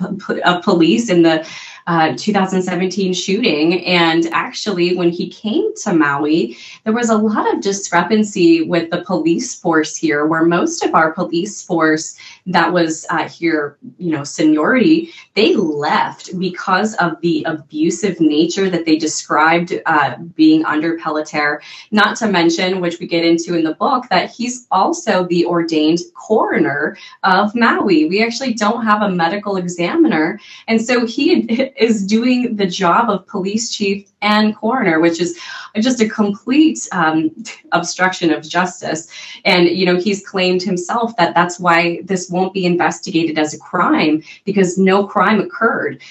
of 0.00 0.62
police 0.62 1.10
in 1.10 1.22
the 1.22 1.46
uh, 1.90 2.14
2017 2.16 3.12
shooting. 3.12 3.84
And 3.84 4.26
actually, 4.30 4.94
when 4.94 5.10
he 5.10 5.28
came 5.28 5.74
to 5.82 5.92
Maui, 5.92 6.56
there 6.84 6.92
was 6.92 7.10
a 7.10 7.18
lot 7.18 7.52
of 7.52 7.60
discrepancy 7.60 8.62
with 8.62 8.90
the 8.90 9.02
police 9.02 9.56
force 9.56 9.96
here, 9.96 10.24
where 10.24 10.44
most 10.44 10.84
of 10.84 10.94
our 10.94 11.10
police 11.10 11.64
force 11.64 12.16
that 12.46 12.72
was 12.72 13.06
uh, 13.10 13.28
here, 13.28 13.76
you 13.98 14.12
know, 14.12 14.22
seniority, 14.22 15.12
they 15.34 15.56
left 15.56 16.38
because 16.38 16.94
of 16.98 17.20
the 17.22 17.44
abusive 17.48 18.20
nature 18.20 18.70
that 18.70 18.84
they 18.84 18.96
described 18.96 19.74
uh, 19.86 20.14
being 20.36 20.64
under 20.66 20.96
Pelletier. 20.96 21.60
Not 21.90 22.16
to 22.18 22.28
mention, 22.28 22.80
which 22.80 23.00
we 23.00 23.08
get 23.08 23.24
into 23.24 23.56
in 23.56 23.64
the 23.64 23.74
book, 23.74 24.04
that 24.10 24.30
he's 24.30 24.68
also 24.70 25.24
the 25.24 25.44
ordained 25.44 25.98
coroner 26.14 26.96
of 27.24 27.52
Maui. 27.56 28.04
We 28.04 28.22
actually 28.22 28.54
don't 28.54 28.84
have 28.84 29.02
a 29.02 29.10
medical 29.10 29.56
examiner. 29.56 30.38
And 30.68 30.80
so 30.80 31.04
he 31.04 31.48
is 31.80 32.06
doing 32.06 32.56
the 32.56 32.66
job 32.66 33.08
of 33.08 33.26
police 33.26 33.74
chief 33.74 34.12
and 34.20 34.54
coroner, 34.54 35.00
which 35.00 35.20
is 35.20 35.38
just 35.76 36.00
a 36.00 36.08
complete 36.08 36.86
um, 36.92 37.30
obstruction 37.72 38.30
of 38.30 38.46
justice. 38.46 39.08
And, 39.44 39.66
you 39.68 39.86
know, 39.86 39.96
he's 39.96 40.26
claimed 40.26 40.62
himself 40.62 41.16
that 41.16 41.34
that's 41.34 41.58
why 41.58 42.02
this 42.04 42.28
won't 42.28 42.52
be 42.52 42.66
investigated 42.66 43.38
as 43.38 43.54
a 43.54 43.58
crime 43.58 44.22
because 44.44 44.76
no 44.76 45.06
crime 45.06 45.40
occurred. 45.40 46.02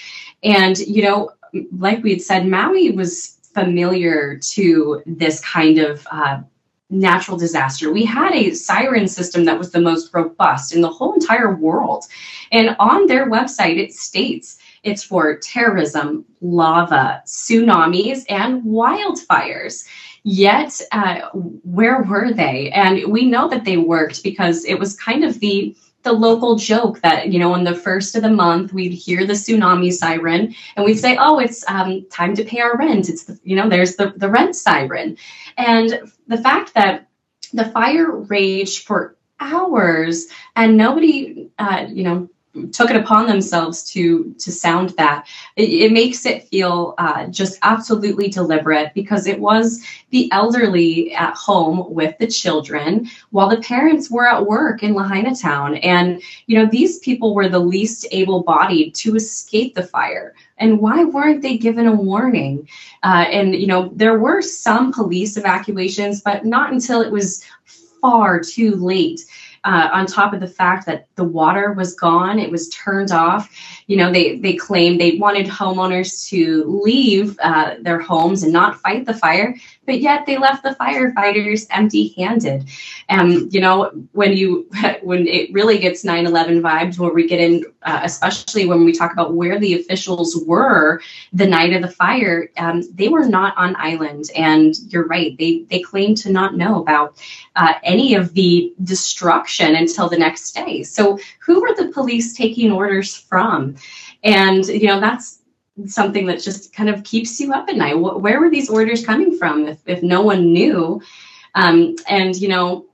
And, 0.44 0.78
you 0.80 1.04
know, 1.04 1.32
like 1.78 2.04
we 2.04 2.12
had 2.12 2.22
said, 2.22 2.48
Maui 2.48 2.92
was 2.92 3.38
familiar 3.54 4.38
to 4.38 5.04
this 5.06 5.40
kind 5.42 5.78
of 5.80 6.08
uh, 6.12 6.42
natural 6.90 7.38
disaster. 7.38 7.92
We 7.92 8.06
had 8.06 8.34
a 8.34 8.54
siren 8.54 9.08
system 9.08 9.46
that 9.46 9.58
was 9.58 9.72
the 9.72 9.82
most 9.82 10.14
robust 10.14 10.74
in 10.74 10.82
the 10.82 10.90
whole 10.90 11.14
entire 11.14 11.56
world. 11.56 12.06
And 12.52 12.76
on 12.80 13.08
their 13.08 13.30
website, 13.30 13.78
it 13.78 13.94
states 13.94 14.58
it's 14.84 15.04
for 15.04 15.38
terrorism, 15.38 16.26
lava, 16.42 17.22
tsunamis, 17.26 18.24
and 18.30 18.64
wildfires. 18.64 19.86
Yet, 20.24 20.82
uh, 20.92 21.30
where 21.34 22.02
were 22.04 22.34
they? 22.34 22.72
And 22.72 23.12
we 23.12 23.26
know 23.26 23.50
that 23.50 23.66
they 23.66 23.78
worked 23.78 24.24
because 24.24 24.66
it 24.66 24.80
was 24.80 24.96
kind 24.96 25.24
of 25.24 25.40
the 25.40 25.76
the 26.04 26.14
local 26.14 26.56
joke 26.56 27.02
that 27.02 27.32
you 27.32 27.40
know 27.40 27.54
on 27.54 27.64
the 27.64 27.76
first 27.76 28.16
of 28.16 28.22
the 28.22 28.30
month 28.30 28.72
we'd 28.74 28.94
hear 28.94 29.26
the 29.26 29.34
tsunami 29.34 29.92
siren 29.92 30.56
and 30.76 30.86
we'd 30.86 31.00
say 31.00 31.18
oh 31.20 31.40
it's 31.40 31.64
um, 31.70 32.06
time 32.10 32.36
to 32.36 32.44
pay 32.44 32.60
our 32.60 32.78
rent. 32.78 33.10
It's 33.10 33.24
the, 33.26 33.40
you 33.44 33.56
know 33.56 33.70
there's 33.70 33.96
the, 33.96 34.14
the 34.16 34.30
rent 34.30 34.56
siren. 34.56 35.18
And 35.58 36.12
the 36.28 36.38
fact 36.38 36.74
that 36.76 37.08
the 37.54 37.66
fire 37.66 38.12
raged 38.12 38.84
for 38.84 39.18
hours 39.40 40.28
and 40.56 40.78
nobody 40.78 41.50
uh, 41.60 41.86
you 41.90 42.04
know 42.04 42.30
took 42.72 42.90
it 42.90 42.96
upon 42.96 43.28
themselves 43.28 43.84
to 43.92 44.34
to 44.40 44.52
sound 44.52 44.90
that. 44.92 45.28
It, 45.56 45.70
it 45.70 45.92
makes 45.92 46.26
it 46.26 46.48
feel 46.48 46.96
uh, 46.98 47.28
just 47.28 47.60
absolutely 47.62 48.30
deliberate 48.30 48.94
because 48.94 49.28
it 49.28 49.40
was 49.40 49.84
the 50.10 50.32
elderly 50.32 51.14
at 51.14 51.36
home 51.36 51.94
with 51.94 52.18
the 52.18 52.28
children 52.28 53.08
while 53.30 53.50
the 53.50 53.62
parents 53.62 54.10
were 54.10 54.28
at 54.28 54.46
work 54.46 54.82
in 54.82 54.96
lahaina 54.96 55.36
town. 55.36 55.76
And 55.78 56.22
you 56.48 56.58
know 56.58 56.66
these 56.66 57.00
people 57.00 57.36
were 57.36 57.50
the 57.50 57.60
least 57.60 58.08
able-bodied 58.12 58.96
to 58.96 59.16
escape 59.16 59.76
the 59.76 59.84
fire. 59.84 60.34
And 60.58 60.80
why 60.80 61.04
weren't 61.06 61.42
they 61.42 61.58
given 61.58 61.88
a 61.88 61.96
warning? 61.96 62.68
Uh, 63.04 63.26
and 63.32 63.56
you 63.56 63.68
know 63.68 63.92
there 63.94 64.18
were 64.18 64.42
some 64.42 64.92
police 64.92 65.38
evacuations 65.38 66.22
but 66.22 66.46
not 66.46 66.74
until 66.74 67.02
it 67.02 67.12
was 67.12 67.46
far 68.02 68.40
too 68.40 68.76
late 68.76 69.22
uh, 69.64 69.90
on 69.92 70.06
top 70.06 70.34
of 70.34 70.40
the 70.40 70.48
fact 70.48 70.86
that 70.86 71.08
the 71.16 71.24
water 71.24 71.74
was 71.74 71.96
gone, 71.96 72.40
it 72.40 72.52
was 72.52 72.70
turned 72.70 73.12
off. 73.12 73.50
You 73.88 73.98
know, 73.98 74.12
they 74.12 74.38
they 74.38 74.54
claimed 74.54 75.02
they 75.02 75.18
wanted 75.18 75.48
homeowners 75.48 76.28
to 76.30 76.64
leave 76.84 77.38
uh, 77.42 77.76
their 77.82 78.00
homes 78.00 78.44
and 78.44 78.54
not 78.54 78.80
fight 78.80 79.06
the 79.06 79.14
fire, 79.14 79.56
but 79.86 80.00
yet 80.00 80.26
they 80.26 80.38
left 80.38 80.64
the 80.64 80.76
firefighters 80.76 81.68
empty-handed. 81.72 82.70
And 83.10 83.22
um, 83.22 83.50
you 83.52 83.60
know, 83.60 83.92
when 84.14 84.34
you 84.34 84.70
when 85.02 85.28
it 85.28 85.52
really 85.52 85.78
gets 85.80 86.06
9/11 86.06 86.62
vibes, 86.62 86.98
where 86.98 87.14
we 87.14 87.28
get 87.28 87.40
in, 87.40 87.66
uh, 87.84 88.00
especially 88.04 88.66
when 88.66 88.86
we 88.86 88.94
talk 88.94 89.12
about 89.12 89.34
where 89.34 89.60
the 89.60 89.80
officials 89.80 90.42
were 90.46 91.02
the 91.34 91.48
night 91.48 91.74
of 91.74 91.82
the 91.82 91.92
fire, 91.92 92.50
um, 92.58 92.84
they 92.94 93.10
were 93.10 93.26
not 93.26 93.58
on 93.58 93.76
island. 93.78 94.26
And 94.36 94.74
you're 94.88 95.08
right, 95.08 95.38
they 95.38 95.66
they 95.70 95.82
claim 95.82 96.16
to 96.16 96.32
not 96.32 96.56
know 96.56 96.82
about 96.82 97.18
uh, 97.56 97.74
any 97.84 98.16
of 98.16 98.34
the 98.34 98.74
destruction 98.84 99.49
until 99.58 100.10
the 100.10 100.18
next 100.18 100.52
day. 100.52 100.84
So 100.84 101.18
who 101.40 101.62
were 101.62 101.74
the 101.76 101.92
police 101.92 102.34
taking 102.36 102.72
orders 102.72 103.16
from? 103.16 103.76
And 104.24 104.66
you 104.68 104.88
know 104.88 105.00
that's 105.00 105.42
something 105.86 106.26
that 106.26 106.42
just 106.42 106.74
kind 106.74 106.90
of 106.90 107.04
keeps 107.04 107.40
you 107.40 107.54
up 107.54 107.70
at 107.70 107.76
night. 107.76 107.96
Where 107.96 108.40
were 108.40 108.50
these 108.50 108.70
orders 108.70 109.06
coming 109.06 109.38
from 109.38 109.68
if, 109.68 109.80
if 109.86 110.04
no 110.04 110.22
one 110.22 110.52
knew? 110.52 111.02
Um, 111.56 111.96
and 112.10 112.36
you 112.36 112.50
know, 112.50 112.86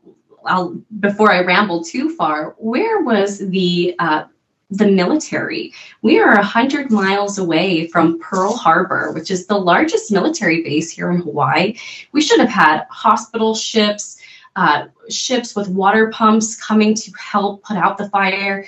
I'll 0.45 0.79
before 0.99 1.31
I 1.31 1.41
ramble 1.41 1.83
too 1.83 2.15
far, 2.15 2.55
where 2.57 3.01
was 3.01 3.39
the 3.39 3.95
uh, 3.99 4.25
the 4.71 4.87
military. 4.87 5.73
We 6.01 6.19
are 6.19 6.35
100 6.35 6.91
miles 6.91 7.37
away 7.37 7.87
from 7.87 8.19
Pearl 8.19 8.55
Harbor, 8.55 9.11
which 9.13 9.29
is 9.29 9.45
the 9.45 9.57
largest 9.57 10.11
military 10.11 10.63
base 10.63 10.91
here 10.91 11.11
in 11.11 11.21
Hawaii. 11.21 11.77
We 12.11 12.21
should 12.21 12.39
have 12.39 12.49
had 12.49 12.85
hospital 12.89 13.55
ships, 13.55 14.19
uh, 14.55 14.85
ships 15.09 15.55
with 15.55 15.67
water 15.67 16.09
pumps 16.11 16.55
coming 16.55 16.93
to 16.95 17.11
help 17.11 17.63
put 17.63 17.77
out 17.77 17.97
the 17.97 18.09
fire. 18.09 18.65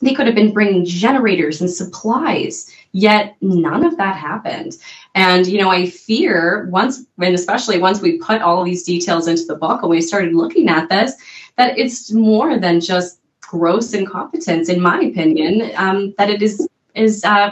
They 0.00 0.14
could 0.14 0.26
have 0.26 0.36
been 0.36 0.52
bringing 0.52 0.84
generators 0.84 1.60
and 1.60 1.70
supplies, 1.70 2.70
yet 2.92 3.36
none 3.40 3.84
of 3.84 3.96
that 3.96 4.16
happened. 4.16 4.76
And, 5.14 5.46
you 5.46 5.58
know, 5.58 5.70
I 5.70 5.90
fear 5.90 6.68
once, 6.70 7.04
and 7.20 7.34
especially 7.34 7.78
once 7.78 8.00
we 8.00 8.18
put 8.18 8.42
all 8.42 8.62
these 8.62 8.84
details 8.84 9.26
into 9.26 9.44
the 9.44 9.56
book 9.56 9.82
and 9.82 9.90
we 9.90 10.00
started 10.00 10.34
looking 10.34 10.68
at 10.68 10.88
this, 10.88 11.14
that 11.56 11.76
it's 11.76 12.12
more 12.12 12.58
than 12.58 12.80
just 12.80 13.20
gross 13.40 13.94
incompetence, 13.94 14.68
in 14.68 14.80
my 14.80 15.00
opinion, 15.00 15.72
um, 15.74 16.14
that 16.18 16.30
it 16.30 16.42
is, 16.42 16.68
is, 16.94 17.24
uh, 17.24 17.50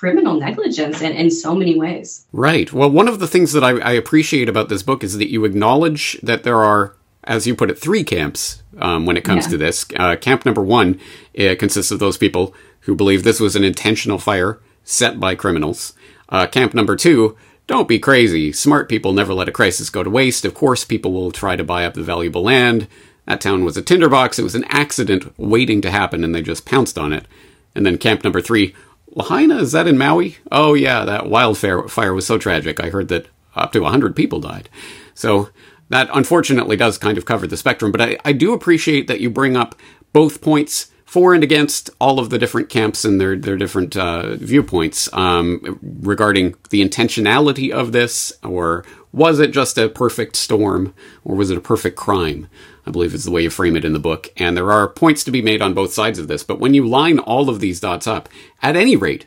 criminal 0.00 0.40
negligence 0.40 1.02
in, 1.02 1.12
in 1.12 1.30
so 1.30 1.54
many 1.54 1.78
ways. 1.78 2.26
Right. 2.32 2.72
Well, 2.72 2.90
one 2.90 3.06
of 3.06 3.18
the 3.18 3.26
things 3.26 3.52
that 3.52 3.62
I, 3.62 3.72
I, 3.80 3.92
appreciate 3.92 4.48
about 4.48 4.70
this 4.70 4.82
book 4.82 5.04
is 5.04 5.18
that 5.18 5.30
you 5.30 5.44
acknowledge 5.44 6.18
that 6.22 6.42
there 6.42 6.64
are, 6.64 6.96
as 7.24 7.46
you 7.46 7.54
put 7.54 7.70
it, 7.70 7.78
three 7.78 8.02
camps 8.02 8.62
um, 8.78 9.04
when 9.04 9.18
it 9.18 9.24
comes 9.24 9.44
yeah. 9.44 9.50
to 9.50 9.56
this. 9.58 9.84
Uh, 9.94 10.16
camp 10.16 10.46
number 10.46 10.62
one 10.62 10.98
uh, 11.38 11.54
consists 11.58 11.92
of 11.92 11.98
those 11.98 12.16
people 12.16 12.54
who 12.80 12.94
believe 12.94 13.24
this 13.24 13.40
was 13.40 13.54
an 13.54 13.62
intentional 13.62 14.16
fire 14.16 14.58
set 14.84 15.20
by 15.20 15.34
criminals. 15.34 15.92
Uh, 16.30 16.46
camp 16.46 16.72
number 16.72 16.96
two, 16.96 17.36
don't 17.66 17.86
be 17.86 17.98
crazy. 17.98 18.52
Smart 18.52 18.88
people 18.88 19.12
never 19.12 19.34
let 19.34 19.50
a 19.50 19.52
crisis 19.52 19.90
go 19.90 20.02
to 20.02 20.08
waste. 20.08 20.46
Of 20.46 20.54
course, 20.54 20.82
people 20.82 21.12
will 21.12 21.30
try 21.30 21.56
to 21.56 21.62
buy 21.62 21.84
up 21.84 21.92
the 21.92 22.02
valuable 22.02 22.42
land. 22.42 22.88
That 23.26 23.42
town 23.42 23.66
was 23.66 23.76
a 23.76 23.82
tinderbox. 23.82 24.38
It 24.38 24.44
was 24.44 24.54
an 24.54 24.64
accident 24.70 25.38
waiting 25.38 25.82
to 25.82 25.90
happen, 25.90 26.24
and 26.24 26.34
they 26.34 26.40
just 26.40 26.64
pounced 26.64 26.96
on 26.96 27.12
it. 27.12 27.26
And 27.74 27.84
then 27.84 27.98
camp 27.98 28.24
number 28.24 28.40
three, 28.40 28.74
Lahaina, 29.14 29.56
is 29.58 29.72
that 29.72 29.88
in 29.88 29.98
Maui? 29.98 30.38
Oh, 30.52 30.74
yeah, 30.74 31.04
that 31.04 31.28
wildfire 31.28 31.88
fire 31.88 32.14
was 32.14 32.26
so 32.26 32.38
tragic. 32.38 32.80
I 32.80 32.90
heard 32.90 33.08
that 33.08 33.26
up 33.54 33.72
to 33.72 33.80
100 33.80 34.14
people 34.14 34.40
died. 34.40 34.68
So 35.14 35.50
that 35.88 36.08
unfortunately 36.14 36.76
does 36.76 36.98
kind 36.98 37.18
of 37.18 37.24
cover 37.24 37.46
the 37.46 37.56
spectrum, 37.56 37.92
but 37.92 38.00
I, 38.00 38.16
I 38.24 38.32
do 38.32 38.52
appreciate 38.52 39.08
that 39.08 39.20
you 39.20 39.28
bring 39.28 39.56
up 39.56 39.74
both 40.12 40.40
points 40.40 40.90
for 41.04 41.34
and 41.34 41.42
against 41.42 41.90
all 42.00 42.20
of 42.20 42.30
the 42.30 42.38
different 42.38 42.68
camps 42.68 43.04
and 43.04 43.20
their 43.20 43.34
their 43.34 43.56
different 43.56 43.96
uh, 43.96 44.36
viewpoints 44.36 45.12
um, 45.12 45.80
regarding 45.82 46.54
the 46.70 46.86
intentionality 46.86 47.72
of 47.72 47.90
this, 47.90 48.32
or 48.44 48.84
was 49.12 49.40
it 49.40 49.50
just 49.50 49.76
a 49.76 49.88
perfect 49.88 50.36
storm, 50.36 50.94
or 51.24 51.34
was 51.34 51.50
it 51.50 51.58
a 51.58 51.60
perfect 51.60 51.96
crime? 51.96 52.46
I 52.86 52.90
believe 52.90 53.14
is 53.14 53.24
the 53.24 53.30
way 53.30 53.42
you 53.42 53.50
frame 53.50 53.76
it 53.76 53.84
in 53.84 53.92
the 53.92 53.98
book. 53.98 54.28
And 54.36 54.56
there 54.56 54.72
are 54.72 54.88
points 54.88 55.24
to 55.24 55.30
be 55.30 55.42
made 55.42 55.62
on 55.62 55.74
both 55.74 55.92
sides 55.92 56.18
of 56.18 56.28
this. 56.28 56.42
But 56.42 56.60
when 56.60 56.74
you 56.74 56.86
line 56.86 57.18
all 57.18 57.48
of 57.48 57.60
these 57.60 57.80
dots 57.80 58.06
up, 58.06 58.28
at 58.62 58.76
any 58.76 58.96
rate, 58.96 59.26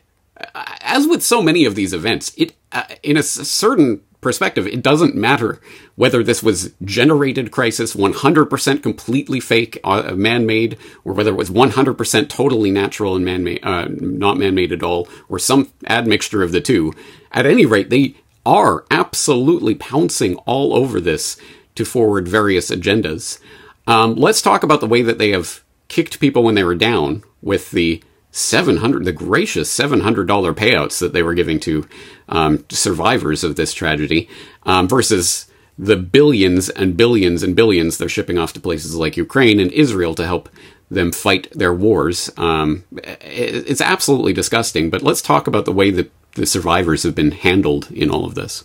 as 0.81 1.07
with 1.07 1.23
so 1.23 1.41
many 1.41 1.65
of 1.65 1.75
these 1.75 1.93
events, 1.93 2.33
it 2.37 2.53
uh, 2.71 2.83
in 3.03 3.17
a 3.17 3.23
certain 3.23 4.01
perspective, 4.21 4.65
it 4.65 4.81
doesn't 4.81 5.15
matter 5.15 5.59
whether 5.95 6.23
this 6.23 6.41
was 6.41 6.73
generated 6.83 7.51
crisis, 7.51 7.95
100% 7.95 8.81
completely 8.81 9.39
fake, 9.39 9.79
uh, 9.83 10.13
man-made, 10.15 10.77
or 11.03 11.13
whether 11.13 11.31
it 11.31 11.37
was 11.37 11.51
100% 11.51 12.29
totally 12.29 12.71
natural 12.71 13.15
and 13.15 13.25
man-made, 13.25 13.59
uh, 13.63 13.87
not 13.89 14.37
man-made 14.37 14.71
at 14.71 14.81
all, 14.81 15.07
or 15.29 15.37
some 15.37 15.71
admixture 15.87 16.41
of 16.41 16.51
the 16.51 16.61
two. 16.61 16.93
At 17.31 17.45
any 17.45 17.65
rate, 17.65 17.89
they 17.89 18.15
are 18.45 18.85
absolutely 18.89 19.75
pouncing 19.75 20.35
all 20.37 20.73
over 20.73 20.99
this 20.99 21.37
to 21.75 21.85
forward 21.85 22.27
various 22.27 22.71
agendas. 22.71 23.39
Um, 23.87 24.15
let's 24.15 24.41
talk 24.41 24.63
about 24.63 24.79
the 24.79 24.87
way 24.87 25.01
that 25.01 25.17
they 25.17 25.31
have 25.31 25.63
kicked 25.87 26.19
people 26.19 26.43
when 26.43 26.55
they 26.55 26.63
were 26.63 26.75
down 26.75 27.23
with 27.41 27.71
the 27.71 28.01
700 28.31 29.05
the 29.05 29.11
gracious 29.11 29.77
$700 29.77 30.25
payouts 30.55 30.99
that 30.99 31.13
they 31.13 31.21
were 31.21 31.35
giving 31.35 31.59
to 31.59 31.87
um, 32.29 32.65
survivors 32.69 33.43
of 33.43 33.55
this 33.55 33.73
tragedy 33.73 34.27
um, 34.63 34.87
versus 34.87 35.51
the 35.77 35.95
billions 35.95 36.69
and 36.69 36.97
billions 36.97 37.43
and 37.43 37.55
billions 37.55 37.97
they're 37.97 38.09
shipping 38.09 38.39
off 38.39 38.53
to 38.53 38.59
places 38.59 38.95
like 38.95 39.17
Ukraine 39.17 39.59
and 39.59 39.71
Israel 39.71 40.15
to 40.15 40.25
help 40.25 40.49
them 40.93 41.11
fight 41.11 41.47
their 41.51 41.73
wars. 41.73 42.29
Um, 42.37 42.83
it's 42.91 43.81
absolutely 43.81 44.33
disgusting. 44.33 44.89
But 44.89 45.01
let's 45.01 45.21
talk 45.21 45.47
about 45.47 45.65
the 45.65 45.71
way 45.71 45.91
that 45.91 46.11
the 46.35 46.45
survivors 46.45 47.03
have 47.03 47.15
been 47.15 47.31
handled 47.31 47.91
in 47.91 48.09
all 48.09 48.25
of 48.25 48.35
this. 48.35 48.63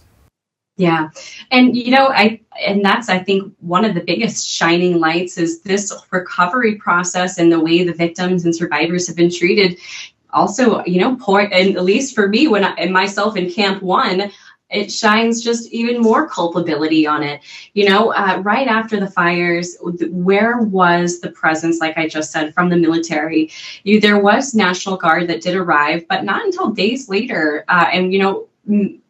Yeah. 0.79 1.11
And 1.51 1.77
you 1.77 1.91
know, 1.91 2.07
I 2.07 2.41
and 2.65 2.85
that's 2.85 3.09
I 3.09 3.19
think 3.19 3.53
one 3.59 3.85
of 3.85 3.95
the 3.95 4.01
biggest 4.01 4.49
shining 4.49 5.01
lights 5.01 5.37
is 5.37 5.61
this 5.63 5.93
recovery 6.13 6.77
process 6.77 7.39
and 7.39 7.53
the 7.53 7.61
way 7.61 7.83
the 7.85 7.93
victims 7.93 8.45
and 8.45 8.55
survivors 8.55 9.09
have 9.09 9.17
been 9.17 9.31
treated. 9.31 9.79
Also, 10.33 10.85
you 10.85 11.01
know, 11.01 11.17
point 11.17 11.53
and 11.53 11.77
at 11.77 11.85
least 11.85 12.15
for 12.15 12.29
me 12.29 12.47
when 12.47 12.65
I 12.65 12.75
and 12.75 12.93
myself 12.93 13.37
in 13.37 13.51
camp 13.51 13.83
1, 13.83 14.31
it 14.71 14.93
shines 14.93 15.43
just 15.43 15.69
even 15.73 16.01
more 16.01 16.29
culpability 16.29 17.09
on 17.09 17.25
it. 17.25 17.41
You 17.75 17.89
know, 17.89 18.13
uh, 18.13 18.41
right 18.45 18.69
after 18.69 19.01
the 19.01 19.11
fires, 19.11 19.77
where 19.81 20.59
was 20.59 21.21
the 21.21 21.33
presence, 21.33 21.81
like 21.81 21.99
I 21.99 22.07
just 22.07 22.31
said, 22.31 22.55
from 22.55 22.69
the 22.69 22.77
military? 22.77 23.51
You, 23.83 24.01
there 24.01 24.21
was 24.21 24.55
National 24.55 24.97
Guard 24.97 25.27
that 25.29 25.41
did 25.41 25.57
arrive, 25.57 26.07
but 26.09 26.23
not 26.23 26.45
until 26.45 26.71
days 26.71 27.09
later. 27.09 27.65
Uh, 27.69 27.87
and, 27.93 28.13
you 28.13 28.19
know, 28.19 28.49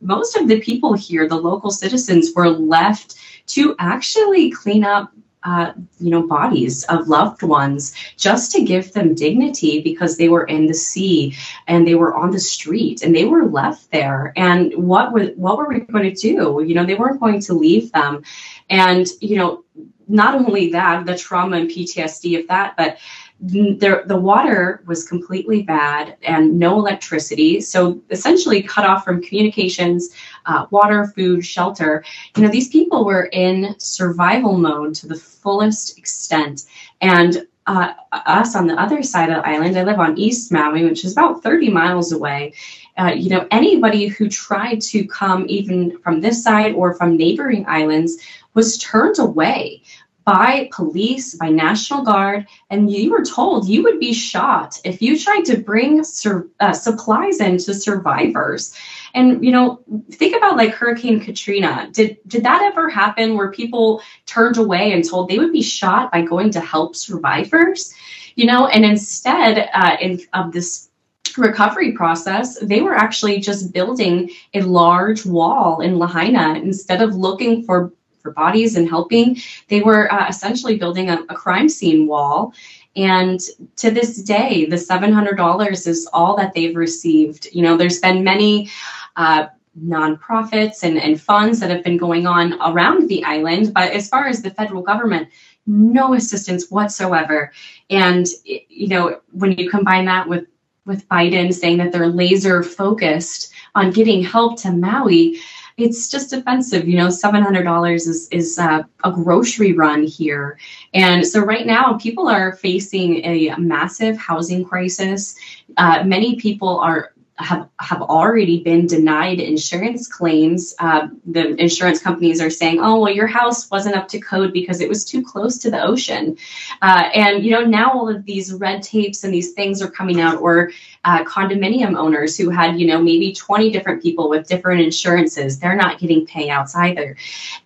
most 0.00 0.36
of 0.36 0.48
the 0.48 0.60
people 0.60 0.94
here, 0.94 1.28
the 1.28 1.36
local 1.36 1.70
citizens, 1.70 2.32
were 2.34 2.48
left 2.48 3.16
to 3.48 3.74
actually 3.78 4.50
clean 4.50 4.84
up 4.84 5.12
uh, 5.44 5.72
you 6.00 6.10
know, 6.10 6.26
bodies 6.26 6.84
of 6.84 7.08
loved 7.08 7.42
ones 7.42 7.94
just 8.16 8.50
to 8.52 8.64
give 8.64 8.92
them 8.92 9.14
dignity 9.14 9.80
because 9.80 10.16
they 10.16 10.28
were 10.28 10.44
in 10.44 10.66
the 10.66 10.74
sea 10.74 11.34
and 11.66 11.86
they 11.86 11.94
were 11.94 12.14
on 12.16 12.30
the 12.32 12.40
street 12.40 13.02
and 13.02 13.14
they 13.14 13.24
were 13.24 13.46
left 13.46 13.90
there. 13.92 14.32
And 14.36 14.74
what 14.74 15.12
were 15.12 15.26
what 15.36 15.56
were 15.56 15.68
we 15.68 15.80
going 15.80 16.12
to 16.12 16.20
do? 16.20 16.62
You 16.66 16.74
know, 16.74 16.84
they 16.84 16.96
weren't 16.96 17.20
going 17.20 17.40
to 17.42 17.54
leave 17.54 17.92
them. 17.92 18.24
And 18.68 19.06
you 19.20 19.36
know, 19.36 19.64
not 20.08 20.34
only 20.34 20.72
that, 20.72 21.06
the 21.06 21.16
trauma 21.16 21.58
and 21.58 21.70
PTSD 21.70 22.40
of 22.40 22.48
that, 22.48 22.76
but 22.76 22.98
the, 23.40 24.02
the 24.06 24.16
water 24.16 24.82
was 24.86 25.06
completely 25.06 25.62
bad 25.62 26.16
and 26.22 26.58
no 26.58 26.78
electricity. 26.78 27.60
So 27.60 28.00
essentially 28.10 28.62
cut 28.62 28.84
off 28.84 29.04
from 29.04 29.22
communications, 29.22 30.10
uh, 30.46 30.66
water, 30.70 31.06
food, 31.14 31.44
shelter. 31.44 32.04
You 32.36 32.42
know, 32.42 32.48
these 32.48 32.68
people 32.68 33.04
were 33.04 33.28
in 33.32 33.76
survival 33.78 34.58
mode 34.58 34.94
to 34.96 35.06
the 35.06 35.14
fullest 35.14 35.98
extent. 35.98 36.64
And 37.00 37.46
uh, 37.68 37.92
us 38.12 38.56
on 38.56 38.66
the 38.66 38.80
other 38.80 39.02
side 39.02 39.28
of 39.28 39.36
the 39.36 39.48
island, 39.48 39.78
I 39.78 39.84
live 39.84 40.00
on 40.00 40.18
East 40.18 40.50
Maui, 40.50 40.84
which 40.84 41.04
is 41.04 41.12
about 41.12 41.42
30 41.42 41.70
miles 41.70 42.10
away. 42.12 42.54
Uh, 42.96 43.12
you 43.14 43.30
know, 43.30 43.46
anybody 43.50 44.08
who 44.08 44.28
tried 44.28 44.80
to 44.80 45.06
come 45.06 45.44
even 45.48 45.96
from 45.98 46.20
this 46.20 46.42
side 46.42 46.72
or 46.72 46.94
from 46.94 47.16
neighboring 47.16 47.64
islands 47.68 48.16
was 48.54 48.78
turned 48.78 49.18
away 49.20 49.82
by 50.28 50.68
police, 50.74 51.34
by 51.36 51.48
National 51.48 52.04
Guard, 52.04 52.46
and 52.68 52.92
you 52.92 53.10
were 53.10 53.24
told 53.24 53.66
you 53.66 53.82
would 53.84 53.98
be 53.98 54.12
shot 54.12 54.78
if 54.84 55.00
you 55.00 55.18
tried 55.18 55.46
to 55.46 55.56
bring 55.56 56.04
sur- 56.04 56.50
uh, 56.60 56.74
supplies 56.74 57.40
in 57.40 57.56
to 57.56 57.72
survivors. 57.72 58.74
And 59.14 59.42
you 59.42 59.50
know, 59.50 59.80
think 60.10 60.36
about 60.36 60.58
like 60.58 60.74
Hurricane 60.74 61.20
Katrina. 61.20 61.88
Did 61.92 62.18
did 62.26 62.44
that 62.44 62.60
ever 62.60 62.90
happen 62.90 63.38
where 63.38 63.50
people 63.50 64.02
turned 64.26 64.58
away 64.58 64.92
and 64.92 65.02
told 65.02 65.30
they 65.30 65.38
would 65.38 65.50
be 65.50 65.62
shot 65.62 66.12
by 66.12 66.20
going 66.20 66.50
to 66.50 66.60
help 66.60 66.94
survivors? 66.94 67.94
You 68.34 68.44
know, 68.44 68.66
and 68.66 68.84
instead 68.84 69.70
uh, 69.72 69.96
in, 69.98 70.20
of 70.34 70.52
this 70.52 70.90
recovery 71.38 71.92
process, 71.92 72.58
they 72.60 72.82
were 72.82 72.94
actually 72.94 73.40
just 73.40 73.72
building 73.72 74.28
a 74.52 74.60
large 74.60 75.24
wall 75.24 75.80
in 75.80 75.98
Lahaina 75.98 76.60
instead 76.60 77.00
of 77.00 77.14
looking 77.14 77.64
for 77.64 77.94
for 78.20 78.32
bodies 78.32 78.76
and 78.76 78.88
helping. 78.88 79.38
They 79.68 79.80
were 79.80 80.12
uh, 80.12 80.28
essentially 80.28 80.76
building 80.76 81.10
a, 81.10 81.22
a 81.28 81.34
crime 81.34 81.68
scene 81.68 82.06
wall. 82.06 82.52
And 82.96 83.40
to 83.76 83.90
this 83.90 84.22
day, 84.22 84.64
the 84.66 84.76
$700 84.76 85.86
is 85.86 86.08
all 86.12 86.36
that 86.36 86.54
they've 86.54 86.76
received. 86.76 87.48
You 87.52 87.62
know, 87.62 87.76
there's 87.76 88.00
been 88.00 88.24
many 88.24 88.70
uh, 89.16 89.46
nonprofits 89.84 90.82
and, 90.82 90.98
and 90.98 91.20
funds 91.20 91.60
that 91.60 91.70
have 91.70 91.84
been 91.84 91.96
going 91.96 92.26
on 92.26 92.54
around 92.60 93.08
the 93.08 93.22
island, 93.24 93.72
but 93.72 93.92
as 93.92 94.08
far 94.08 94.26
as 94.26 94.42
the 94.42 94.50
federal 94.50 94.82
government, 94.82 95.28
no 95.66 96.14
assistance 96.14 96.70
whatsoever. 96.70 97.52
And 97.90 98.26
you 98.44 98.88
know, 98.88 99.20
when 99.32 99.52
you 99.52 99.70
combine 99.70 100.06
that 100.06 100.28
with 100.28 100.46
with 100.86 101.06
Biden 101.08 101.52
saying 101.52 101.76
that 101.76 101.92
they're 101.92 102.08
laser 102.08 102.62
focused 102.62 103.52
on 103.74 103.90
getting 103.90 104.24
help 104.24 104.58
to 104.62 104.72
Maui, 104.72 105.38
it's 105.78 106.08
just 106.10 106.32
offensive. 106.32 106.88
You 106.88 106.98
know, 106.98 107.08
seven 107.08 107.42
hundred 107.42 107.62
dollars 107.62 108.06
is 108.06 108.28
is 108.30 108.58
uh, 108.58 108.82
a 109.04 109.12
grocery 109.12 109.72
run 109.72 110.02
here, 110.02 110.58
and 110.92 111.26
so 111.26 111.40
right 111.40 111.66
now 111.66 111.96
people 111.98 112.28
are 112.28 112.56
facing 112.56 113.24
a 113.24 113.54
massive 113.56 114.18
housing 114.18 114.64
crisis. 114.64 115.36
Uh, 115.76 116.02
many 116.04 116.36
people 116.36 116.78
are 116.80 117.12
have 117.38 117.68
have 117.78 118.02
already 118.02 118.62
been 118.62 118.86
denied 118.86 119.38
insurance 119.38 120.08
claims. 120.08 120.74
Uh, 120.78 121.08
the 121.24 121.54
insurance 121.60 122.00
companies 122.00 122.40
are 122.40 122.50
saying, 122.50 122.80
"Oh, 122.80 123.00
well, 123.00 123.14
your 123.14 123.28
house 123.28 123.70
wasn't 123.70 123.96
up 123.96 124.08
to 124.08 124.20
code 124.20 124.52
because 124.52 124.80
it 124.80 124.88
was 124.88 125.04
too 125.04 125.22
close 125.22 125.58
to 125.58 125.70
the 125.70 125.82
ocean," 125.82 126.36
uh, 126.82 127.10
and 127.14 127.44
you 127.44 127.52
know 127.52 127.64
now 127.64 127.92
all 127.92 128.08
of 128.08 128.24
these 128.24 128.52
red 128.52 128.82
tapes 128.82 129.22
and 129.22 129.32
these 129.32 129.52
things 129.52 129.80
are 129.80 129.90
coming 129.90 130.20
out. 130.20 130.40
Or 130.40 130.70
uh, 131.04 131.24
condominium 131.24 131.96
owners 131.96 132.36
who 132.36 132.50
had 132.50 132.80
you 132.80 132.86
know 132.86 133.00
maybe 133.00 133.32
20 133.32 133.70
different 133.70 134.02
people 134.02 134.28
with 134.28 134.48
different 134.48 134.80
insurances, 134.80 135.60
they're 135.60 135.76
not 135.76 136.00
getting 136.00 136.26
payouts 136.26 136.74
either. 136.74 137.16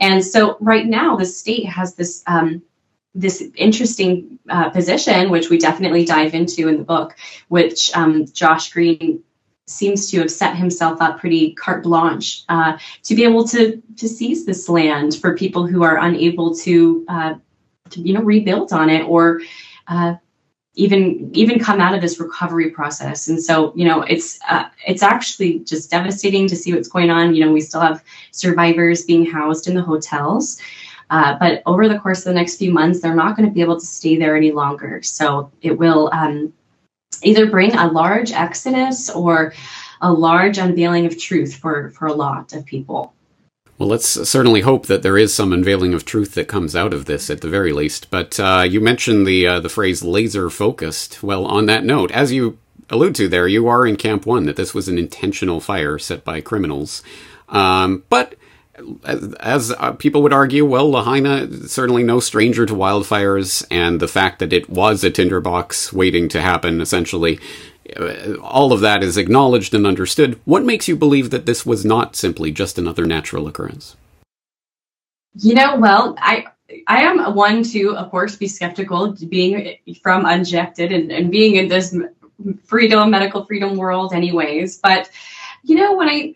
And 0.00 0.24
so 0.24 0.58
right 0.60 0.86
now 0.86 1.16
the 1.16 1.26
state 1.26 1.66
has 1.66 1.94
this. 1.94 2.22
Um, 2.26 2.62
this 3.14 3.42
interesting 3.56 4.38
uh, 4.48 4.70
position, 4.70 5.28
which 5.28 5.50
we 5.50 5.58
definitely 5.58 6.06
dive 6.06 6.32
into 6.32 6.66
in 6.68 6.78
the 6.78 6.82
book, 6.82 7.14
which 7.48 7.94
um, 7.94 8.24
Josh 8.32 8.72
Green 8.72 9.22
seems 9.72 10.10
to 10.10 10.20
have 10.20 10.30
set 10.30 10.56
himself 10.56 11.00
up 11.00 11.18
pretty 11.18 11.52
carte 11.54 11.82
blanche 11.82 12.44
uh, 12.48 12.76
to 13.02 13.14
be 13.14 13.24
able 13.24 13.46
to 13.48 13.82
to 13.96 14.08
seize 14.08 14.44
this 14.46 14.68
land 14.68 15.16
for 15.16 15.36
people 15.36 15.66
who 15.66 15.82
are 15.82 15.98
unable 15.98 16.54
to, 16.54 17.04
uh, 17.08 17.34
to 17.90 18.00
you 18.00 18.12
know 18.12 18.22
rebuild 18.22 18.72
on 18.72 18.90
it 18.90 19.02
or 19.02 19.40
uh, 19.88 20.14
even 20.74 21.30
even 21.34 21.58
come 21.58 21.80
out 21.80 21.94
of 21.94 22.00
this 22.00 22.18
recovery 22.18 22.70
process. 22.70 23.28
And 23.28 23.42
so 23.42 23.72
you 23.74 23.84
know 23.84 24.02
it's 24.02 24.38
uh, 24.48 24.64
it's 24.86 25.02
actually 25.02 25.60
just 25.60 25.90
devastating 25.90 26.46
to 26.48 26.56
see 26.56 26.72
what's 26.72 26.88
going 26.88 27.10
on. 27.10 27.34
You 27.34 27.44
know 27.44 27.52
we 27.52 27.60
still 27.60 27.80
have 27.80 28.02
survivors 28.30 29.04
being 29.04 29.26
housed 29.26 29.68
in 29.68 29.74
the 29.74 29.82
hotels 29.82 30.60
uh, 31.12 31.36
but 31.38 31.62
over 31.66 31.90
the 31.90 31.98
course 31.98 32.20
of 32.20 32.24
the 32.24 32.32
next 32.32 32.56
few 32.56 32.72
months 32.72 33.00
they're 33.00 33.14
not 33.14 33.36
going 33.36 33.46
to 33.46 33.52
be 33.54 33.60
able 33.60 33.78
to 33.78 33.84
stay 33.84 34.16
there 34.16 34.34
any 34.34 34.50
longer. 34.50 35.02
So 35.02 35.52
it 35.60 35.76
will 35.78 36.08
um, 36.10 36.54
either 37.22 37.46
bring 37.46 37.74
a 37.74 37.90
large 37.90 38.32
exodus 38.32 39.10
or 39.10 39.54
a 40.00 40.12
large 40.12 40.58
unveiling 40.58 41.06
of 41.06 41.18
truth 41.18 41.54
for, 41.56 41.90
for 41.90 42.06
a 42.06 42.12
lot 42.12 42.52
of 42.52 42.64
people. 42.66 43.14
Well, 43.78 43.88
let's 43.88 44.06
certainly 44.06 44.60
hope 44.60 44.86
that 44.86 45.02
there 45.02 45.18
is 45.18 45.34
some 45.34 45.52
unveiling 45.52 45.94
of 45.94 46.04
truth 46.04 46.34
that 46.34 46.46
comes 46.46 46.76
out 46.76 46.92
of 46.92 47.06
this, 47.06 47.30
at 47.30 47.40
the 47.40 47.48
very 47.48 47.72
least. 47.72 48.10
But 48.10 48.38
uh, 48.38 48.64
you 48.68 48.80
mentioned 48.80 49.26
the 49.26 49.46
uh, 49.46 49.60
the 49.60 49.68
phrase 49.68 50.04
"laser 50.04 50.50
focused." 50.50 51.22
Well, 51.22 51.44
on 51.46 51.66
that 51.66 51.84
note, 51.84 52.12
as 52.12 52.32
you 52.32 52.58
allude 52.90 53.16
to 53.16 53.28
there, 53.28 53.48
you 53.48 53.66
are 53.66 53.84
in 53.86 53.96
Camp 53.96 54.24
One 54.24 54.44
that 54.44 54.56
this 54.56 54.72
was 54.72 54.88
an 54.88 54.98
intentional 54.98 55.58
fire 55.58 55.98
set 55.98 56.22
by 56.22 56.40
criminals. 56.40 57.02
Um, 57.48 58.04
but 58.08 58.36
as 59.40 59.70
uh, 59.70 59.92
people 59.92 60.22
would 60.22 60.32
argue, 60.32 60.64
well, 60.64 60.90
Lahaina 60.90 61.68
certainly 61.68 62.02
no 62.02 62.20
stranger 62.20 62.64
to 62.66 62.74
wildfires, 62.74 63.64
and 63.70 64.00
the 64.00 64.08
fact 64.08 64.38
that 64.38 64.52
it 64.52 64.70
was 64.70 65.04
a 65.04 65.10
tinderbox 65.10 65.92
waiting 65.92 66.28
to 66.30 66.40
happen, 66.40 66.80
essentially, 66.80 67.38
uh, 67.98 68.34
all 68.40 68.72
of 68.72 68.80
that 68.80 69.02
is 69.02 69.16
acknowledged 69.16 69.74
and 69.74 69.86
understood. 69.86 70.40
What 70.44 70.64
makes 70.64 70.88
you 70.88 70.96
believe 70.96 71.30
that 71.30 71.46
this 71.46 71.66
was 71.66 71.84
not 71.84 72.16
simply 72.16 72.50
just 72.50 72.78
another 72.78 73.04
natural 73.04 73.46
occurrence? 73.46 73.96
You 75.34 75.54
know, 75.54 75.76
well, 75.76 76.14
I 76.18 76.46
I 76.86 77.02
am 77.02 77.34
one 77.34 77.62
to, 77.64 77.96
of 77.96 78.10
course, 78.10 78.36
be 78.36 78.48
skeptical, 78.48 79.12
being 79.28 79.76
from 80.02 80.24
Unjected 80.24 80.92
and, 80.92 81.12
and 81.12 81.30
being 81.30 81.56
in 81.56 81.68
this 81.68 81.94
freedom, 82.64 83.10
medical 83.10 83.44
freedom 83.44 83.76
world, 83.76 84.14
anyways. 84.14 84.78
But 84.78 85.10
you 85.62 85.76
know, 85.76 85.94
when 85.96 86.08
I 86.08 86.34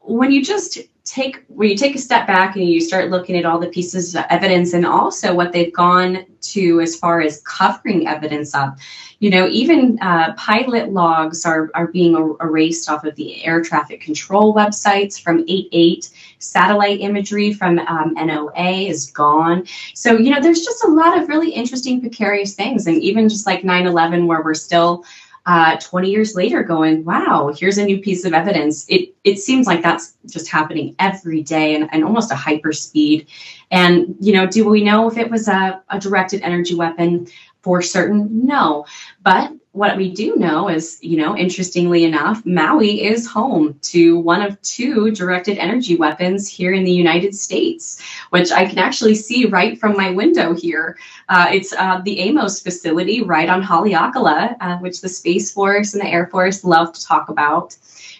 when 0.00 0.30
you 0.30 0.42
just 0.42 0.78
take 1.10 1.44
when 1.48 1.68
you 1.68 1.76
take 1.76 1.94
a 1.96 1.98
step 1.98 2.26
back 2.26 2.54
and 2.54 2.64
you 2.64 2.80
start 2.80 3.10
looking 3.10 3.36
at 3.36 3.44
all 3.44 3.58
the 3.58 3.68
pieces 3.68 4.14
of 4.14 4.24
evidence 4.30 4.72
and 4.72 4.86
also 4.86 5.34
what 5.34 5.52
they've 5.52 5.72
gone 5.72 6.24
to 6.40 6.80
as 6.80 6.96
far 6.96 7.20
as 7.20 7.42
covering 7.42 8.06
evidence 8.06 8.54
up 8.54 8.78
you 9.18 9.28
know 9.28 9.48
even 9.48 9.98
uh, 10.00 10.32
pilot 10.34 10.92
logs 10.92 11.44
are, 11.44 11.70
are 11.74 11.88
being 11.88 12.14
erased 12.40 12.88
off 12.88 13.04
of 13.04 13.16
the 13.16 13.44
air 13.44 13.60
traffic 13.62 14.00
control 14.00 14.54
websites 14.54 15.20
from 15.20 15.44
8.8 15.46 16.10
satellite 16.40 17.00
imagery 17.00 17.52
from 17.52 17.78
um, 17.80 18.14
NOAA 18.16 18.88
is 18.88 19.10
gone. 19.10 19.66
So 19.94 20.16
you 20.16 20.30
know 20.30 20.40
there's 20.40 20.62
just 20.62 20.84
a 20.84 20.88
lot 20.88 21.18
of 21.18 21.28
really 21.28 21.50
interesting 21.50 22.00
precarious 22.00 22.54
things. 22.54 22.86
And 22.86 23.00
even 23.02 23.28
just 23.28 23.46
like 23.46 23.62
9-11 23.62 24.26
where 24.26 24.42
we're 24.42 24.54
still 24.54 25.04
uh, 25.46 25.76
20 25.78 26.10
years 26.10 26.34
later 26.34 26.62
going, 26.62 27.04
wow, 27.04 27.52
here's 27.56 27.78
a 27.78 27.84
new 27.84 28.00
piece 28.00 28.24
of 28.24 28.32
evidence. 28.32 28.86
It, 28.88 29.14
it 29.24 29.38
seems 29.38 29.66
like 29.66 29.82
that's 29.82 30.14
just 30.26 30.48
happening 30.48 30.94
every 30.98 31.42
day 31.42 31.74
and, 31.74 31.88
and 31.92 32.04
almost 32.04 32.30
a 32.30 32.36
hyper 32.36 32.72
speed. 32.72 33.26
And, 33.70 34.16
you 34.20 34.32
know, 34.32 34.46
do 34.46 34.68
we 34.68 34.84
know 34.84 35.10
if 35.10 35.16
it 35.16 35.30
was 35.30 35.48
a, 35.48 35.82
a 35.88 35.98
directed 35.98 36.42
energy 36.42 36.74
weapon? 36.74 37.26
For 37.62 37.82
certain? 37.82 38.46
No. 38.46 38.86
But 39.22 39.52
what 39.72 39.96
we 39.96 40.10
do 40.10 40.34
know 40.34 40.68
is, 40.68 40.98
you 41.00 41.16
know, 41.16 41.36
interestingly 41.36 42.04
enough, 42.04 42.44
Maui 42.44 43.04
is 43.04 43.28
home 43.28 43.78
to 43.82 44.18
one 44.18 44.42
of 44.42 44.60
two 44.62 45.12
directed 45.12 45.58
energy 45.58 45.94
weapons 45.94 46.48
here 46.48 46.72
in 46.72 46.82
the 46.82 46.90
United 46.90 47.36
States, 47.36 48.02
which 48.30 48.50
I 48.50 48.66
can 48.66 48.78
actually 48.78 49.14
see 49.14 49.46
right 49.46 49.78
from 49.78 49.96
my 49.96 50.10
window 50.10 50.54
here. 50.54 50.98
Uh, 51.28 51.48
it's 51.52 51.72
uh, 51.72 52.00
the 52.04 52.18
AMOS 52.18 52.60
facility 52.60 53.22
right 53.22 53.48
on 53.48 53.62
Haleakala, 53.62 54.56
uh, 54.60 54.78
which 54.78 55.02
the 55.02 55.08
Space 55.08 55.52
Force 55.52 55.94
and 55.94 56.02
the 56.02 56.08
Air 56.08 56.26
Force 56.26 56.64
love 56.64 56.92
to 56.92 57.06
talk 57.06 57.28
about. 57.28 57.76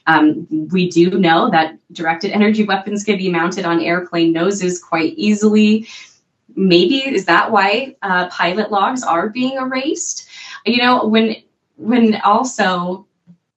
Um, 0.07 0.47
we 0.71 0.89
do 0.89 1.11
know 1.19 1.51
that 1.51 1.79
directed 1.93 2.31
energy 2.31 2.65
weapons 2.65 3.05
can 3.05 3.19
be 3.19 3.31
mounted 3.31 3.65
on 3.65 3.81
airplane 3.81 4.33
noses 4.33 4.83
quite 4.83 5.15
easily. 5.17 5.89
Maybe 6.57 6.99
is 6.99 7.27
that 7.27 7.51
why 7.51 7.97
uh, 8.03 8.29
pilot 8.29 8.71
logs 8.71 9.03
are 9.03 9.29
being 9.29 9.57
erased? 9.57 10.29
you 10.65 10.83
know 10.83 11.07
when 11.07 11.37
when 11.77 12.21
also 12.23 13.07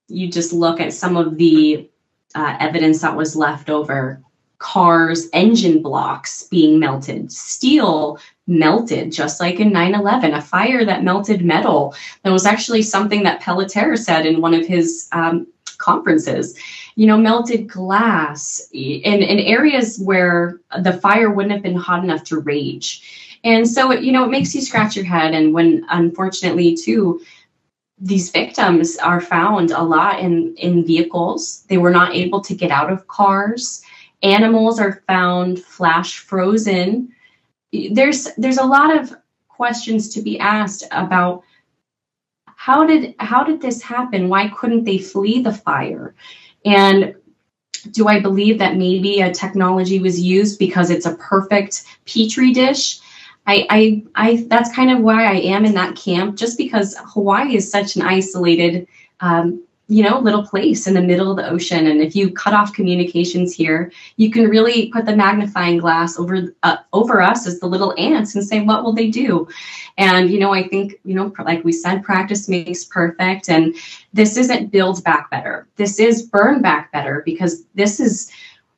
you 0.08 0.30
just 0.30 0.54
look 0.54 0.80
at 0.80 0.94
some 0.94 1.18
of 1.18 1.38
the 1.38 1.90
uh, 2.36 2.58
evidence 2.60 3.02
that 3.02 3.16
was 3.16 3.36
left 3.36 3.70
over 3.70 4.22
cars 4.60 5.28
engine 5.34 5.82
blocks 5.82 6.44
being 6.44 6.80
melted 6.80 7.32
steel 7.32 8.18
melted 8.48 9.12
just 9.12 9.40
like 9.40 9.60
in 9.60 9.72
9-11 9.72 10.38
a 10.38 10.42
fire 10.42 10.86
that 10.86 11.04
melted 11.04 11.44
metal 11.44 11.94
that 12.24 12.32
was 12.32 12.46
actually 12.46 12.82
something 12.82 13.24
that 13.24 13.42
Pelletier 13.42 13.98
said 13.98 14.26
in 14.26 14.42
one 14.42 14.54
of 14.54 14.66
his 14.66 15.10
um, 15.12 15.48
conferences 15.90 16.58
you 16.96 17.06
know 17.06 17.18
melted 17.18 17.68
glass 17.68 18.68
in, 18.72 19.22
in 19.22 19.40
areas 19.40 20.00
where 20.00 20.60
the 20.82 20.94
fire 20.94 21.30
wouldn't 21.30 21.54
have 21.54 21.64
been 21.64 21.76
hot 21.76 22.04
enough 22.04 22.24
to 22.24 22.40
rage 22.40 23.24
and 23.44 23.68
so, 23.68 23.92
it, 23.92 24.04
you 24.04 24.12
know, 24.12 24.24
it 24.24 24.32
makes 24.32 24.56
you 24.56 24.62
scratch 24.62 24.96
your 24.96 25.06
head. 25.06 25.34
And 25.34 25.54
when, 25.54 25.86
unfortunately, 25.90 26.76
too, 26.76 27.22
these 28.00 28.32
victims 28.32 28.98
are 28.98 29.22
found 29.22 29.72
a 29.72 29.82
lot 29.82 30.20
in, 30.20 30.56
in 30.56 30.86
vehicles, 30.86 31.64
they 31.68 31.78
were 31.78 31.92
not 31.92 32.16
able 32.16 32.42
to 32.42 32.56
get 32.56 32.72
out 32.72 32.92
of 32.92 33.08
cars. 33.08 33.82
Animals 34.24 34.80
are 34.80 35.04
found 35.08 35.60
flash 35.60 36.20
frozen. 36.20 37.14
There's 37.92 38.30
there's 38.38 38.58
a 38.58 38.66
lot 38.66 38.96
of 38.96 39.14
questions 39.50 40.10
to 40.14 40.22
be 40.22 40.40
asked 40.40 40.84
about 40.92 41.44
how 42.66 42.86
did 42.86 43.14
how 43.20 43.44
did 43.44 43.62
this 43.62 43.82
happen? 43.82 44.30
Why 44.30 44.48
couldn't 44.50 44.86
they 44.86 44.98
flee 44.98 45.42
the 45.42 45.54
fire? 45.54 46.16
And 46.66 47.16
do 47.92 48.08
I 48.08 48.22
believe 48.22 48.60
that 48.60 48.78
maybe 48.78 49.20
a 49.20 49.34
technology 49.34 50.00
was 50.00 50.20
used 50.20 50.60
because 50.60 50.90
it's 50.90 51.06
a 51.06 51.16
perfect 51.16 51.84
petri 52.06 52.54
dish 52.54 53.02
I, 53.46 53.68
I, 53.70 54.04
I, 54.16 54.46
that's 54.48 54.74
kind 54.74 54.90
of 54.90 55.00
why 55.00 55.26
I 55.26 55.36
am 55.36 55.66
in 55.66 55.74
that 55.74 55.96
camp, 55.96 56.38
just 56.38 56.58
because 56.58 56.96
Hawaii 56.98 57.56
is 57.56 57.70
such 57.70 57.96
an 57.96 58.02
isolated, 58.02 58.88
um, 59.20 59.62
you 59.94 60.02
know, 60.02 60.18
little 60.18 60.44
place 60.44 60.88
in 60.88 60.96
the 60.96 61.02
middle 61.02 61.30
of 61.30 61.38
the 61.38 61.48
ocean. 61.48 61.86
And 61.86 62.02
if 62.02 62.16
you 62.16 62.32
cut 62.32 62.56
off 62.56 62.74
communications 62.74 63.54
here, 63.54 63.92
you 64.18 64.32
can 64.32 64.50
really 64.50 64.90
put 64.90 65.06
the 65.06 65.16
magnifying 65.16 65.78
glass 65.78 66.18
over 66.18 66.52
uh, 66.64 66.78
over 66.94 67.22
us 67.22 67.46
as 67.46 67.60
the 67.60 67.68
little 67.68 67.94
ants 67.96 68.34
and 68.34 68.44
say, 68.44 68.62
what 68.62 68.84
will 68.84 68.94
they 68.94 69.12
do? 69.12 69.48
And 70.00 70.32
you 70.32 70.40
know, 70.40 70.52
I 70.52 70.68
think 70.68 71.00
you 71.06 71.14
know, 71.14 71.32
like 71.46 71.64
we 71.64 71.72
said, 71.72 72.04
practice 72.04 72.50
makes 72.50 72.84
perfect. 72.86 73.50
And 73.50 73.76
this 74.14 74.36
isn't 74.36 74.72
build 74.72 75.04
back 75.04 75.30
better. 75.30 75.68
This 75.76 76.00
is 76.00 76.24
burn 76.24 76.64
back 76.64 76.92
better 76.92 77.22
because 77.24 77.64
this 77.76 78.00
is 78.00 78.32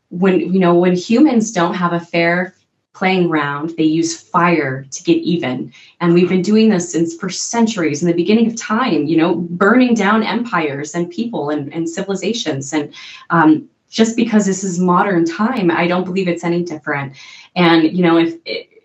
when 0.09 0.41
you 0.53 0.59
know 0.59 0.75
when 0.75 0.97
humans 0.97 1.49
don't 1.53 1.75
have 1.75 1.93
a 1.93 1.99
fair 2.01 2.53
playing 2.95 3.27
ground. 3.27 3.73
They 3.77 3.83
use 3.83 4.19
fire 4.19 4.85
to 4.89 5.03
get 5.03 5.17
even. 5.17 5.71
And 5.99 6.13
we've 6.13 6.29
been 6.29 6.41
doing 6.41 6.69
this 6.69 6.91
since 6.91 7.15
for 7.15 7.29
centuries 7.29 8.01
in 8.01 8.07
the 8.07 8.13
beginning 8.13 8.47
of 8.47 8.55
time, 8.55 9.05
you 9.05 9.17
know, 9.17 9.35
burning 9.35 9.93
down 9.93 10.23
empires 10.23 10.95
and 10.95 11.09
people 11.09 11.49
and, 11.49 11.71
and 11.73 11.89
civilizations. 11.89 12.73
And 12.73 12.93
um, 13.29 13.69
just 13.89 14.15
because 14.15 14.45
this 14.45 14.63
is 14.63 14.79
modern 14.79 15.25
time, 15.25 15.69
I 15.69 15.87
don't 15.87 16.05
believe 16.05 16.27
it's 16.27 16.43
any 16.43 16.63
different. 16.63 17.15
And, 17.55 17.95
you 17.95 18.01
know, 18.01 18.17
if, 18.17 18.35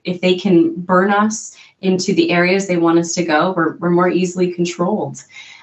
if 0.04 0.20
they 0.20 0.36
can 0.36 0.74
burn 0.74 1.12
us 1.12 1.56
into 1.80 2.12
the 2.12 2.30
areas 2.30 2.66
they 2.66 2.76
want 2.76 2.98
us 2.98 3.14
to 3.14 3.24
go, 3.24 3.52
we're, 3.56 3.76
we're 3.76 3.90
more 3.90 4.10
easily 4.10 4.52
controlled. 4.52 5.22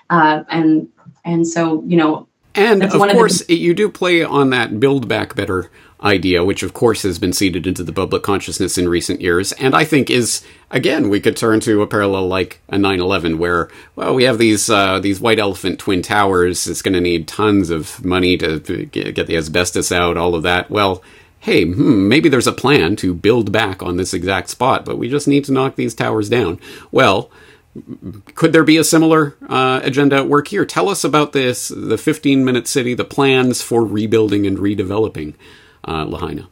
Uh, 0.10 0.44
and, 0.50 0.88
and 1.26 1.46
so, 1.46 1.84
you 1.86 1.98
know, 1.98 2.27
and 2.58 2.84
of 2.84 2.92
course, 2.92 3.42
of 3.42 3.48
the- 3.48 3.56
you 3.56 3.74
do 3.74 3.90
play 3.90 4.24
on 4.24 4.50
that 4.50 4.80
build 4.80 5.08
back 5.08 5.36
better 5.36 5.70
idea, 6.04 6.44
which 6.44 6.62
of 6.62 6.74
course 6.74 7.02
has 7.02 7.18
been 7.18 7.34
seeded 7.34 7.66
into 7.66 7.84
the 7.84 7.92
public 7.94 8.22
consciousness 8.22 8.78
in 8.78 8.88
recent 8.88 9.20
years, 9.20 9.52
and 9.54 9.74
I 9.76 9.84
think 9.84 10.10
is 10.10 10.42
again 10.70 11.10
we 11.10 11.20
could 11.20 11.36
turn 11.36 11.60
to 11.62 11.82
a 11.82 11.88
parallel 11.88 12.28
like 12.28 12.60
a 12.70 12.78
9/11, 12.78 13.38
where 13.38 13.70
well 13.96 14.14
we 14.14 14.24
have 14.26 14.38
these 14.38 14.70
uh, 14.70 15.00
these 15.00 15.20
white 15.20 15.40
elephant 15.40 15.80
twin 15.80 16.02
towers. 16.02 16.68
It's 16.68 16.82
going 16.82 16.94
to 16.94 17.02
need 17.02 17.28
tons 17.28 17.70
of 17.70 18.04
money 18.06 18.38
to, 18.38 18.60
to 18.60 18.86
get 18.86 19.28
the 19.28 19.38
asbestos 19.38 19.92
out, 19.92 20.18
all 20.18 20.36
of 20.36 20.44
that. 20.44 20.70
Well. 20.70 21.02
Hey, 21.40 21.66
hmm, 21.66 22.08
maybe 22.10 22.30
there's 22.30 22.48
a 22.48 22.52
plan 22.52 22.96
to 22.98 23.14
build 23.14 23.52
back 23.52 23.82
on 23.84 23.96
this 23.96 24.14
exact 24.14 24.50
spot, 24.50 24.84
but 24.84 24.98
we 24.98 25.08
just 25.08 25.28
need 25.28 25.46
to 25.46 25.54
knock 25.54 25.76
these 25.76 25.94
towers 25.94 26.30
down. 26.30 26.60
Well, 26.92 27.30
could 28.36 28.54
there 28.54 28.64
be 28.64 28.78
a 28.78 28.84
similar 28.84 29.36
uh, 29.50 29.82
agenda 29.84 30.18
at 30.18 30.28
work 30.28 30.48
here? 30.50 30.66
Tell 30.66 30.90
us 30.90 31.04
about 31.04 31.34
this, 31.34 31.70
the 31.70 31.98
15 31.98 32.44
minute 32.44 32.68
city, 32.68 32.94
the 32.94 33.06
plans 33.06 33.62
for 33.62 33.86
rebuilding 33.86 34.46
and 34.46 34.58
redeveloping 34.58 35.34
uh, 35.88 36.06
Lahaina. 36.06 36.50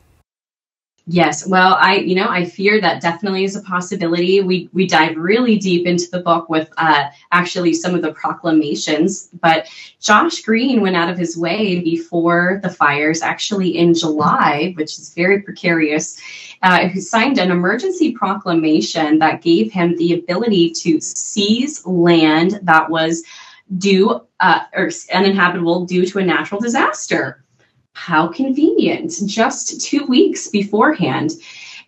Yes, 1.08 1.46
well, 1.46 1.78
I 1.80 1.98
you 1.98 2.16
know 2.16 2.30
I 2.30 2.46
fear 2.46 2.82
that 2.82 3.00
definitely 3.00 3.44
is 3.44 3.56
a 3.56 3.62
possibility. 3.62 4.42
We 4.42 4.70
we 4.74 4.88
dive 4.88 5.16
really 5.16 5.56
deep 5.58 5.86
into 5.86 6.10
the 6.10 6.22
book 6.22 6.50
with 6.50 6.68
uh, 6.78 7.10
actually 7.32 7.74
some 7.74 7.94
of 7.94 8.02
the 8.02 8.12
proclamations, 8.14 9.30
but 9.40 9.68
Josh 10.00 10.42
Green 10.42 10.82
went 10.82 10.96
out 10.96 11.12
of 11.12 11.18
his 11.18 11.38
way 11.38 11.80
before 11.80 12.60
the 12.64 12.72
fires, 12.72 13.22
actually 13.22 13.78
in 13.78 13.94
July, 13.94 14.74
which 14.78 14.98
is 14.98 15.14
very 15.14 15.44
precarious. 15.44 16.20
Uh, 16.64 16.88
who 16.88 17.00
signed 17.00 17.38
an 17.38 17.52
emergency 17.52 18.12
proclamation 18.14 19.20
that 19.20 19.44
gave 19.44 19.72
him 19.72 19.96
the 19.98 20.14
ability 20.14 20.72
to 20.72 21.00
seize 21.00 21.86
land 21.86 22.60
that 22.64 22.90
was 22.90 23.24
due 23.78 24.26
uh, 24.40 24.62
or 24.74 24.90
uninhabitable 25.14 25.86
due 25.86 26.06
to 26.08 26.18
a 26.18 26.26
natural 26.26 26.60
disaster 26.60 27.45
how 27.96 28.28
convenient 28.28 29.12
just 29.26 29.82
two 29.82 30.06
weeks 30.06 30.48
beforehand 30.50 31.32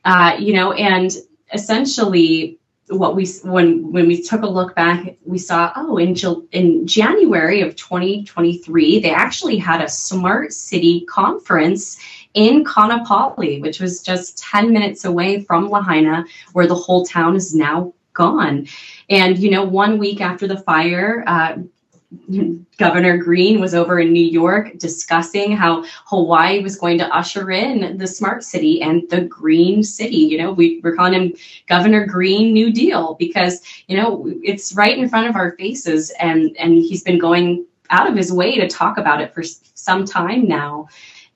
uh, 0.06 0.36
you 0.40 0.54
know 0.54 0.72
and 0.74 1.12
essentially 1.54 2.58
what 2.90 3.16
we 3.16 3.28
when 3.44 3.92
when 3.92 4.08
we 4.08 4.22
took 4.22 4.44
a 4.44 4.48
look 4.48 4.74
back 4.74 5.18
we 5.26 5.38
saw 5.38 5.72
oh 5.76 5.98
in 5.98 6.16
in 6.54 6.88
January 6.88 7.62
of 7.62 7.76
2023 7.76 9.00
they 9.00 9.12
actually 9.12 9.58
had 9.58 9.82
a 9.82 9.90
smart 9.90 10.54
city 10.54 11.06
conference 11.10 11.98
in 12.34 12.64
Kaanapali 12.64 13.62
which 13.62 13.82
was 13.82 14.02
just 14.02 14.38
10 14.38 14.72
minutes 14.72 15.04
away 15.04 15.42
from 15.42 15.70
Lahaina 15.70 16.26
where 16.54 16.68
the 16.68 16.76
whole 16.76 17.06
town 17.06 17.36
is 17.36 17.54
now 17.54 17.94
gone. 18.14 18.68
And 19.10 19.38
you 19.38 19.52
know 19.52 19.64
one 19.64 19.98
week 19.98 20.22
after 20.22 20.48
the 20.48 20.58
fire 20.58 21.24
uh, 21.28 21.58
Governor 22.78 23.18
Green 23.18 23.60
was 23.60 23.74
over 23.74 24.00
in 24.00 24.14
New 24.14 24.26
York 24.26 24.78
discussing 24.78 25.52
how 25.52 25.84
Hawaii 26.06 26.62
was 26.62 26.78
going 26.78 26.98
to 27.00 27.16
usher 27.16 27.52
in 27.52 27.98
the 27.98 28.08
smart 28.08 28.44
city 28.44 28.82
and 28.82 29.10
the 29.10 29.22
green 29.22 29.84
city. 29.84 30.18
You 30.18 30.38
know, 30.38 30.54
we, 30.54 30.80
we're 30.84 30.96
calling 30.96 31.14
him 31.14 31.34
Governor 31.68 32.06
Green 32.06 32.54
New 32.54 32.72
Deal 32.72 33.16
because, 33.16 33.62
you 33.88 33.98
know, 33.98 34.32
it's 34.42 34.74
right 34.74 34.98
in 34.98 35.10
front 35.10 35.28
of 35.28 35.36
our 35.36 35.52
faces 35.58 36.12
and, 36.20 36.56
and 36.58 36.76
he's 36.76 37.04
been 37.04 37.20
going 37.20 37.66
out 37.90 38.10
of 38.10 38.16
his 38.16 38.32
way 38.32 38.58
to 38.58 38.70
talk 38.70 38.98
about 38.98 39.22
it 39.22 39.34
for 39.34 39.44
some 39.44 40.06
time 40.06 40.48
now. 40.48 40.88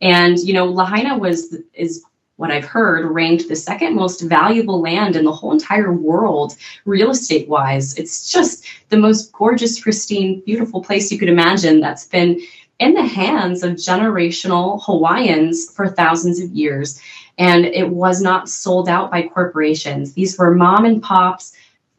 And, 0.02 0.40
you 0.40 0.54
know, 0.54 0.66
Lahaina 0.66 1.18
was, 1.18 1.58
is 1.74 2.06
what 2.42 2.50
I've 2.50 2.66
heard, 2.66 3.06
ranked 3.06 3.48
the 3.48 3.56
second 3.56 3.96
most 3.96 4.22
valuable 4.22 4.82
land 4.82 5.16
in 5.16 5.26
the 5.26 5.32
whole 5.32 5.52
entire 5.52 5.94
world, 5.94 6.58
real 6.86 7.12
estate 7.12 7.48
wise. 7.48 7.96
It's 8.00 8.32
just 8.32 8.66
the 8.90 8.98
most 8.98 9.32
gorgeous, 9.32 9.80
pristine, 9.80 10.42
beautiful 10.44 10.82
place 10.82 11.12
you 11.12 11.20
could 11.20 11.30
imagine 11.30 11.80
that's 11.80 12.08
been 12.08 12.42
in 12.80 12.96
the 12.96 13.06
hands 13.06 13.62
of 13.62 13.74
generational 13.74 14.82
Hawaiians 14.84 15.72
for 15.72 15.88
thousands 15.88 16.40
of 16.40 16.50
years. 16.50 17.00
And 17.38 17.64
it 17.64 17.88
was 17.88 18.24
not 18.24 18.50
sold 18.50 18.90
out 18.90 19.12
by 19.12 19.28
corporations. 19.28 20.14
These 20.14 20.36
were 20.40 20.56
mom 20.56 20.86
and 20.86 21.02
pops, 21.02 21.56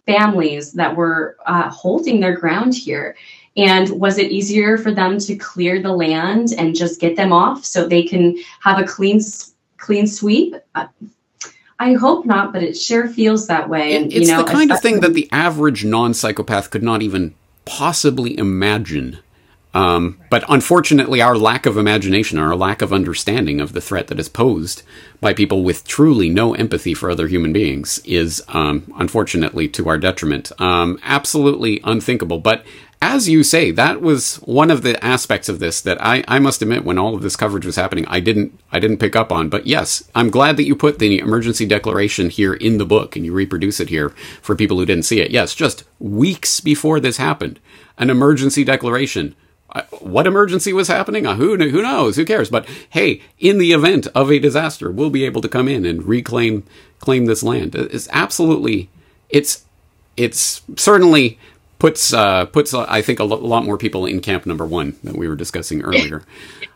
families 0.07 0.72
that 0.72 0.96
were 0.96 1.37
uh, 1.46 1.70
holding 1.70 2.18
their 2.18 2.37
ground 2.37 2.74
here. 2.74 3.14
And 3.57 3.88
was 3.90 4.18
it 4.18 4.33
easier 4.33 4.76
for 4.76 4.92
them 4.92 5.20
to 5.20 5.37
clear 5.37 5.81
the 5.81 5.92
land 5.92 6.48
and 6.59 6.74
just 6.74 7.00
get 7.00 7.14
them 7.14 7.33
off 7.33 7.64
so 7.64 7.87
they 7.87 8.02
can 8.02 8.37
have 8.61 8.81
a 8.81 8.85
clean 8.85 9.20
clean 9.83 10.07
sweep. 10.07 10.55
I 11.79 11.95
hope 11.95 12.25
not, 12.25 12.53
but 12.53 12.62
it 12.62 12.77
sure 12.77 13.09
feels 13.09 13.49
that 13.49 13.68
way. 13.68 13.97
And, 13.97 14.12
it's 14.12 14.29
you 14.29 14.37
know, 14.37 14.42
the 14.45 14.51
kind 14.51 14.71
of 14.71 14.81
thing 14.81 15.01
that 15.01 15.14
the 15.14 15.29
average 15.33 15.85
non 15.85 16.14
psychopath 16.14 16.71
could 16.71 16.83
not 16.83 17.03
even 17.03 17.35
possibly 17.64 18.38
imagine 18.38 19.18
Um, 19.75 20.18
but 20.29 20.45
unfortunately, 20.49 21.23
our 21.23 21.37
lack 21.37 21.64
of 21.64 21.79
imagination, 21.79 22.38
our 22.38 22.55
lack 22.55 22.83
of 22.83 22.92
understanding 22.92 23.61
of 23.61 23.73
the 23.73 23.81
threat 23.81 24.09
that 24.09 24.21
is 24.21 24.29
posed 24.29 24.83
by 25.21 25.33
people 25.33 25.62
with 25.62 25.87
truly 25.87 26.29
no 26.29 26.55
empathy 26.55 26.92
for 26.92 27.11
other 27.11 27.27
human 27.27 27.53
beings 27.53 28.01
is, 28.05 28.42
um, 28.49 28.92
unfortunately, 28.99 29.68
to 29.68 29.88
our 29.88 29.97
detriment. 29.99 30.53
Um, 30.61 30.99
absolutely 31.03 31.81
unthinkable. 31.85 32.38
But 32.38 32.64
as 33.03 33.29
you 33.29 33.43
say, 33.43 33.73
that 33.73 34.01
was 34.01 34.37
one 34.37 34.71
of 34.71 34.83
the 34.83 35.05
aspects 35.05 35.49
of 35.49 35.59
this 35.59 35.81
that 35.81 36.01
I, 36.01 36.23
I 36.29 36.38
must 36.38 36.62
admit, 36.62 36.85
when 36.85 36.99
all 36.99 37.17
of 37.17 37.23
this 37.23 37.35
coverage 37.35 37.67
was 37.67 37.75
happening, 37.75 38.07
I 38.07 38.21
didn't 38.21 38.59
I 38.71 38.79
didn't 38.79 38.99
pick 38.99 39.17
up 39.17 39.33
on. 39.33 39.49
But 39.49 39.67
yes, 39.67 40.09
I'm 40.15 40.31
glad 40.31 40.57
that 40.57 40.67
you 40.67 40.77
put 40.77 41.01
the 41.01 41.19
emergency 41.19 41.67
declaration 41.67 42.31
here 42.31 42.55
in 42.55 42.79
the 42.79 42.87
book 42.87 43.17
and 43.17 43.27
you 43.27 43.33
reproduce 43.33 43.81
it 43.81 43.88
here 43.88 44.11
for 44.41 44.55
people 44.55 44.79
who 44.79 44.87
didn't 44.87 45.05
see 45.05 45.21
it. 45.21 45.33
Yes, 45.33 45.53
just 45.53 45.83
weeks 45.99 46.61
before 46.61 47.01
this 47.01 47.17
happened, 47.17 47.59
an 47.99 48.09
emergency 48.09 48.62
declaration 48.62 49.35
what 50.01 50.27
emergency 50.27 50.73
was 50.73 50.88
happening? 50.88 51.27
Uh, 51.27 51.35
who 51.35 51.57
who 51.57 51.83
knows? 51.83 52.17
Who 52.17 52.25
cares? 52.25 52.51
But 52.51 52.69
hey, 52.91 53.23
in 53.38 53.59
the 53.59 53.73
event 53.73 54.07
of 54.15 54.31
a 54.31 54.38
disaster, 54.38 54.91
we'll 54.91 55.11
be 55.11 55.25
able 55.25 55.41
to 55.41 55.49
come 55.49 55.67
in 55.67 55.85
and 55.85 56.05
reclaim 56.05 56.62
claim 56.99 57.27
this 57.27 57.43
land. 57.43 57.75
It's 57.75 58.09
absolutely 58.12 58.91
it's 59.31 59.65
it's 60.17 60.62
certainly 60.77 61.38
puts 61.83 62.12
uh, 62.12 62.47
puts 62.47 62.73
uh, 62.73 62.87
I 62.88 63.03
think 63.03 63.18
a 63.18 63.25
lot 63.25 63.64
more 63.64 63.77
people 63.77 64.07
in 64.07 64.21
camp 64.21 64.47
number 64.47 64.64
one 64.64 64.95
that 65.03 65.16
we 65.16 65.27
were 65.27 65.35
discussing 65.35 65.83
earlier. 65.90 66.23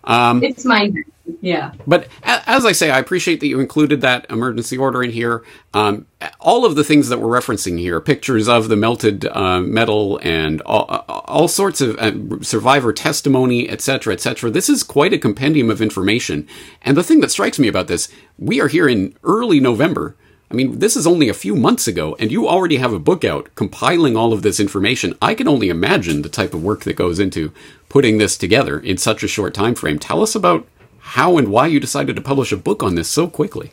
Um, 0.03 0.43
it's 0.43 0.65
my 0.65 0.93
yeah. 1.41 1.75
But 1.87 2.09
as 2.25 2.67
I 2.67 2.73
say, 2.73 2.91
I 2.91 2.99
appreciate 2.99 3.39
that 3.39 3.47
you 3.47 3.61
included 3.61 4.01
that 4.01 4.27
emergency 4.31 4.77
order 4.77 5.05
in 5.05 5.13
here. 5.13 5.45
Um, 5.73 6.07
all 6.41 6.65
of 6.65 6.75
the 6.75 6.83
things 6.83 7.09
that 7.09 7.21
we're 7.21 7.39
referencing 7.39 7.79
here, 7.79 8.01
pictures 8.01 8.49
of 8.49 8.69
the 8.69 8.75
melted 8.75 9.27
uh, 9.27 9.61
metal 9.61 10.19
and 10.25 10.61
all, 10.63 10.87
all 11.09 11.47
sorts 11.47 11.81
of 11.81 11.97
uh, 11.99 12.43
survivor 12.43 12.93
testimony, 12.93 13.69
etc., 13.69 14.13
etc. 14.13 14.51
This 14.51 14.69
is 14.69 14.83
quite 14.83 15.13
a 15.13 15.19
compendium 15.19 15.71
of 15.71 15.81
information. 15.81 16.49
And 16.83 16.97
the 16.97 17.05
thing 17.05 17.21
that 17.21 17.31
strikes 17.31 17.61
me 17.61 17.69
about 17.69 17.87
this, 17.87 18.09
we 18.39 18.61
are 18.61 18.69
here 18.69 18.89
in 18.89 19.17
early 19.23 19.61
November. 19.61 20.17
I 20.51 20.55
mean, 20.55 20.79
this 20.79 20.97
is 20.97 21.07
only 21.07 21.29
a 21.29 21.35
few 21.35 21.57
months 21.57 21.89
ago, 21.89 22.17
and 22.21 22.31
you 22.31 22.49
already 22.49 22.77
have 22.77 22.93
a 22.93 23.01
book 23.01 23.25
out 23.25 23.53
compiling 23.57 24.17
all 24.17 24.33
of 24.33 24.43
this 24.43 24.61
information. 24.61 25.17
I 25.21 25.35
can 25.35 25.49
only 25.49 25.69
imagine 25.69 26.23
the 26.23 26.29
type 26.29 26.55
of 26.55 26.63
work 26.63 26.85
that 26.85 26.95
goes 26.95 27.19
into 27.19 27.53
putting 27.89 28.19
this 28.19 28.37
together 28.39 28.79
in 28.79 28.97
such 28.97 29.25
a 29.25 29.29
short 29.29 29.55
time 29.55 29.75
frame. 29.75 29.99
Tell 29.99 30.23
us 30.23 30.37
about 30.37 30.67
how 31.01 31.37
and 31.37 31.49
why 31.49 31.67
you 31.67 31.81
decided 31.81 32.15
to 32.17 32.23
publish 32.23 32.53
a 32.53 32.57
book 32.57 32.83
on 32.83 32.95
this 32.95 33.09
so 33.09 33.27
quickly. 33.27 33.73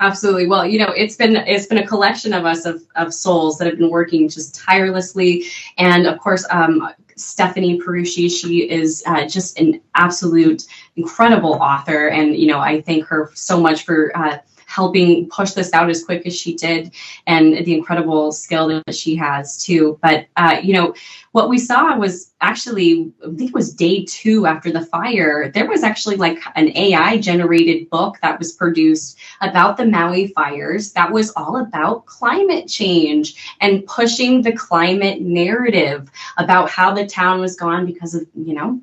Absolutely. 0.00 0.46
Well, 0.46 0.66
you 0.66 0.78
know, 0.78 0.92
it's 0.96 1.16
been 1.16 1.36
it's 1.36 1.66
been 1.66 1.78
a 1.78 1.86
collection 1.86 2.32
of 2.32 2.44
us 2.44 2.66
of, 2.66 2.82
of 2.94 3.12
souls 3.12 3.58
that 3.58 3.66
have 3.66 3.78
been 3.78 3.90
working 3.90 4.28
just 4.28 4.54
tirelessly, 4.54 5.44
and 5.78 6.06
of 6.06 6.18
course, 6.20 6.46
um, 6.50 6.92
Stephanie 7.16 7.80
Pierucci. 7.80 8.30
She 8.30 8.70
is 8.70 9.02
uh, 9.06 9.26
just 9.26 9.58
an 9.58 9.80
absolute 9.94 10.64
incredible 10.96 11.54
author, 11.54 12.08
and 12.08 12.36
you 12.36 12.46
know, 12.46 12.60
I 12.60 12.80
thank 12.80 13.04
her 13.06 13.30
so 13.34 13.60
much 13.60 13.84
for. 13.84 14.16
Uh, 14.16 14.38
helping 14.76 15.26
push 15.30 15.52
this 15.52 15.72
out 15.72 15.88
as 15.88 16.04
quick 16.04 16.26
as 16.26 16.38
she 16.38 16.54
did 16.54 16.92
and 17.26 17.64
the 17.64 17.74
incredible 17.74 18.30
skill 18.30 18.68
that 18.68 18.94
she 18.94 19.16
has 19.16 19.62
too. 19.62 19.98
But, 20.02 20.26
uh, 20.36 20.58
you 20.62 20.74
know, 20.74 20.94
what 21.32 21.48
we 21.48 21.58
saw 21.58 21.96
was 21.96 22.34
actually, 22.42 23.10
I 23.24 23.34
think 23.34 23.50
it 23.50 23.54
was 23.54 23.72
day 23.72 24.04
two 24.04 24.44
after 24.44 24.70
the 24.70 24.84
fire, 24.84 25.50
there 25.54 25.66
was 25.66 25.82
actually 25.82 26.16
like 26.16 26.38
an 26.56 26.76
AI 26.76 27.16
generated 27.16 27.88
book 27.88 28.18
that 28.20 28.38
was 28.38 28.52
produced 28.52 29.18
about 29.40 29.78
the 29.78 29.86
Maui 29.86 30.26
fires 30.28 30.92
that 30.92 31.10
was 31.10 31.32
all 31.36 31.56
about 31.56 32.04
climate 32.04 32.68
change 32.68 33.56
and 33.62 33.86
pushing 33.86 34.42
the 34.42 34.52
climate 34.52 35.22
narrative 35.22 36.10
about 36.36 36.68
how 36.68 36.92
the 36.92 37.06
town 37.06 37.40
was 37.40 37.56
gone 37.56 37.86
because 37.86 38.14
of, 38.14 38.26
you 38.34 38.52
know, 38.52 38.78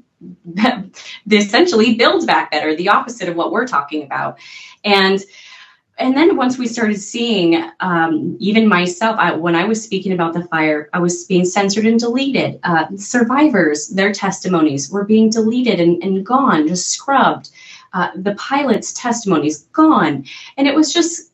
essentially 1.32 1.96
build 1.96 2.26
back 2.26 2.52
better, 2.52 2.76
the 2.76 2.90
opposite 2.90 3.30
of 3.30 3.36
what 3.36 3.52
we're 3.52 3.68
talking 3.68 4.04
about. 4.04 4.40
And 4.84 5.22
and 6.04 6.18
then 6.18 6.36
once 6.36 6.58
we 6.58 6.68
started 6.68 7.00
seeing, 7.00 7.64
um, 7.80 8.36
even 8.42 8.68
myself, 8.68 9.16
I, 9.18 9.34
when 9.36 9.56
I 9.56 9.64
was 9.64 9.82
speaking 9.82 10.12
about 10.12 10.34
the 10.34 10.44
fire, 10.44 10.90
I 10.92 11.00
was 11.00 11.24
being 11.24 11.46
censored 11.46 11.86
and 11.86 11.98
deleted. 11.98 12.60
Uh, 12.64 12.88
survivors, 12.98 13.88
their 13.88 14.12
testimonies 14.12 14.92
were 14.92 15.06
being 15.06 15.30
deleted 15.30 15.80
and, 15.80 16.04
and 16.04 16.26
gone, 16.26 16.68
just 16.68 16.90
scrubbed. 16.90 17.52
Uh, 17.94 18.10
the 18.18 18.36
pilot's 18.36 18.92
testimonies 18.92 19.64
gone. 19.72 20.26
And 20.58 20.68
it 20.68 20.76
was 20.76 20.92
just, 20.92 21.32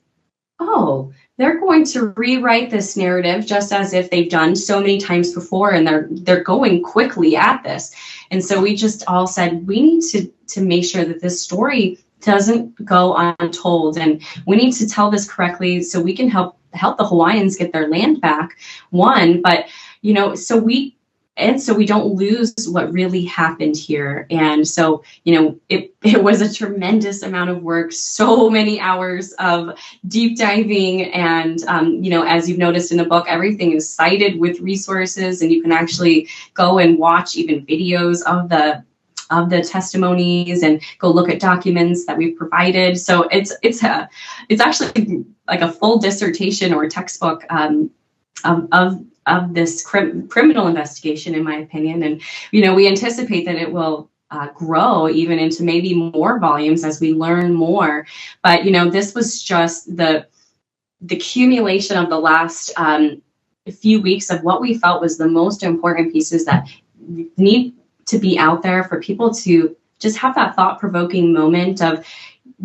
oh, 0.60 1.12
they're 1.38 1.60
going 1.60 1.84
to 1.86 2.14
rewrite 2.16 2.70
this 2.70 2.96
narrative 2.96 3.48
just 3.48 3.74
as 3.74 3.94
if 3.94 4.12
they've 4.12 4.30
done 4.30 4.56
so 4.56 4.80
many 4.80 5.00
times 5.00 5.34
before 5.34 5.72
and 5.72 5.88
they're 5.88 6.08
they're 6.12 6.44
going 6.44 6.84
quickly 6.84 7.38
at 7.38 7.64
this 7.64 7.96
and 8.30 8.44
so 8.44 8.62
we 8.62 8.76
just 8.76 9.06
all 9.08 9.26
said 9.26 9.66
we 9.66 9.82
need 9.82 10.02
to 10.02 10.30
to 10.48 10.60
make 10.60 10.84
sure 10.84 11.06
that 11.06 11.22
this 11.22 11.42
story 11.42 11.98
doesn't 12.22 12.86
go 12.86 13.16
untold. 13.40 13.98
And 13.98 14.22
we 14.46 14.56
need 14.56 14.74
to 14.74 14.88
tell 14.88 15.10
this 15.10 15.30
correctly 15.30 15.82
so 15.84 16.02
we 16.02 16.16
can 16.16 16.30
help 16.30 16.58
help 16.74 16.98
the 16.98 17.06
hawaiians 17.06 17.56
get 17.56 17.74
their 17.74 17.88
land 17.88 18.22
back 18.22 18.58
one. 18.92 19.42
But 19.42 19.68
you 20.02 20.14
know 20.14 20.36
so 20.36 20.58
we 20.58 20.96
and 21.38 21.62
so 21.62 21.74
we 21.74 21.86
don't 21.86 22.16
lose 22.16 22.54
what 22.68 22.92
really 22.92 23.24
happened 23.24 23.78
here. 23.78 24.28
And 24.30 24.68
so 24.68 25.04
you 25.24 25.34
know 25.34 25.60
it, 25.70 25.94
it 26.04 26.24
was 26.24 26.42
a 26.42 26.54
tremendous 26.54 27.24
amount 27.24 27.50
of 27.50 27.64
work 27.64 27.92
so 27.92 28.50
many 28.50 28.80
hours 28.80 29.34
of 29.40 29.80
deep 30.08 30.38
diving. 30.38 31.12
And 31.14 31.64
um, 31.64 32.04
you 32.04 32.10
know 32.10 32.24
as 32.24 32.50
you've 32.50 32.60
noticed 32.60 32.92
in 32.92 32.98
the 32.98 33.06
book 33.06 33.26
everything 33.28 33.72
is 33.72 33.90
cited 33.90 34.40
with 34.40 34.60
resources 34.60 35.42
and 35.42 35.52
you 35.52 35.62
can 35.62 35.72
actually 35.72 36.28
go 36.54 36.78
and 36.78 37.00
watch 37.00 37.36
even 37.36 37.66
videos 37.66 38.22
of 38.24 38.50
the 38.50 38.84
of 39.30 39.50
the 39.50 39.62
testimonies 39.62 40.64
and 40.64 40.82
go 40.98 41.10
look 41.10 41.30
at 41.30 41.40
documents 41.40 42.06
that 42.06 42.18
we've 42.18 42.38
provided. 42.38 42.98
So 42.98 43.24
it's 43.24 43.54
it's 43.62 43.84
a 43.84 44.10
it's 44.50 44.62
actually 44.62 45.26
like 45.48 45.62
a 45.62 45.72
full 45.72 46.00
dissertation 46.00 46.74
or 46.74 46.88
textbook 46.88 47.46
um, 47.50 47.92
of, 48.44 48.68
of 48.72 49.04
of 49.28 49.54
this 49.54 49.84
crim- 49.84 50.28
criminal 50.28 50.68
investigation, 50.68 51.36
in 51.36 51.44
my 51.44 51.58
opinion. 51.58 52.04
And 52.04 52.22
you 52.52 52.62
know, 52.62 52.74
we 52.74 52.88
anticipate 52.88 53.46
that 53.46 53.56
it 53.56 53.72
will 53.72 54.10
uh, 54.32 54.50
grow 54.50 55.10
even 55.10 55.40
into 55.40 55.64
maybe 55.64 55.94
more 55.94 56.40
volumes 56.40 56.84
as 56.84 57.00
we 57.00 57.14
learn 57.14 57.54
more. 57.54 58.06
But 58.44 58.66
you 58.66 58.72
know, 58.72 58.90
this 58.90 59.14
was 59.14 59.42
just 59.42 59.96
the 59.96 60.28
the 61.02 61.16
accumulation 61.16 61.98
of 61.98 62.10
the 62.10 62.20
last 62.20 62.72
um, 62.78 63.22
few 63.72 64.02
weeks 64.02 64.30
of 64.30 64.44
what 64.44 64.62
we 64.62 64.78
felt 64.78 65.02
was 65.02 65.18
the 65.18 65.28
most 65.28 65.64
important 65.64 66.12
pieces 66.12 66.46
that 66.46 66.68
need 67.38 67.74
to 68.10 68.20
be 68.20 68.38
out 68.38 68.62
there 68.62 68.84
for 68.84 69.00
people 69.00 69.34
to 69.34 69.76
just 70.00 70.18
have 70.18 70.36
that 70.36 70.56
thought 70.56 70.80
provoking 70.80 71.34
moment 71.34 71.82
of 71.82 72.06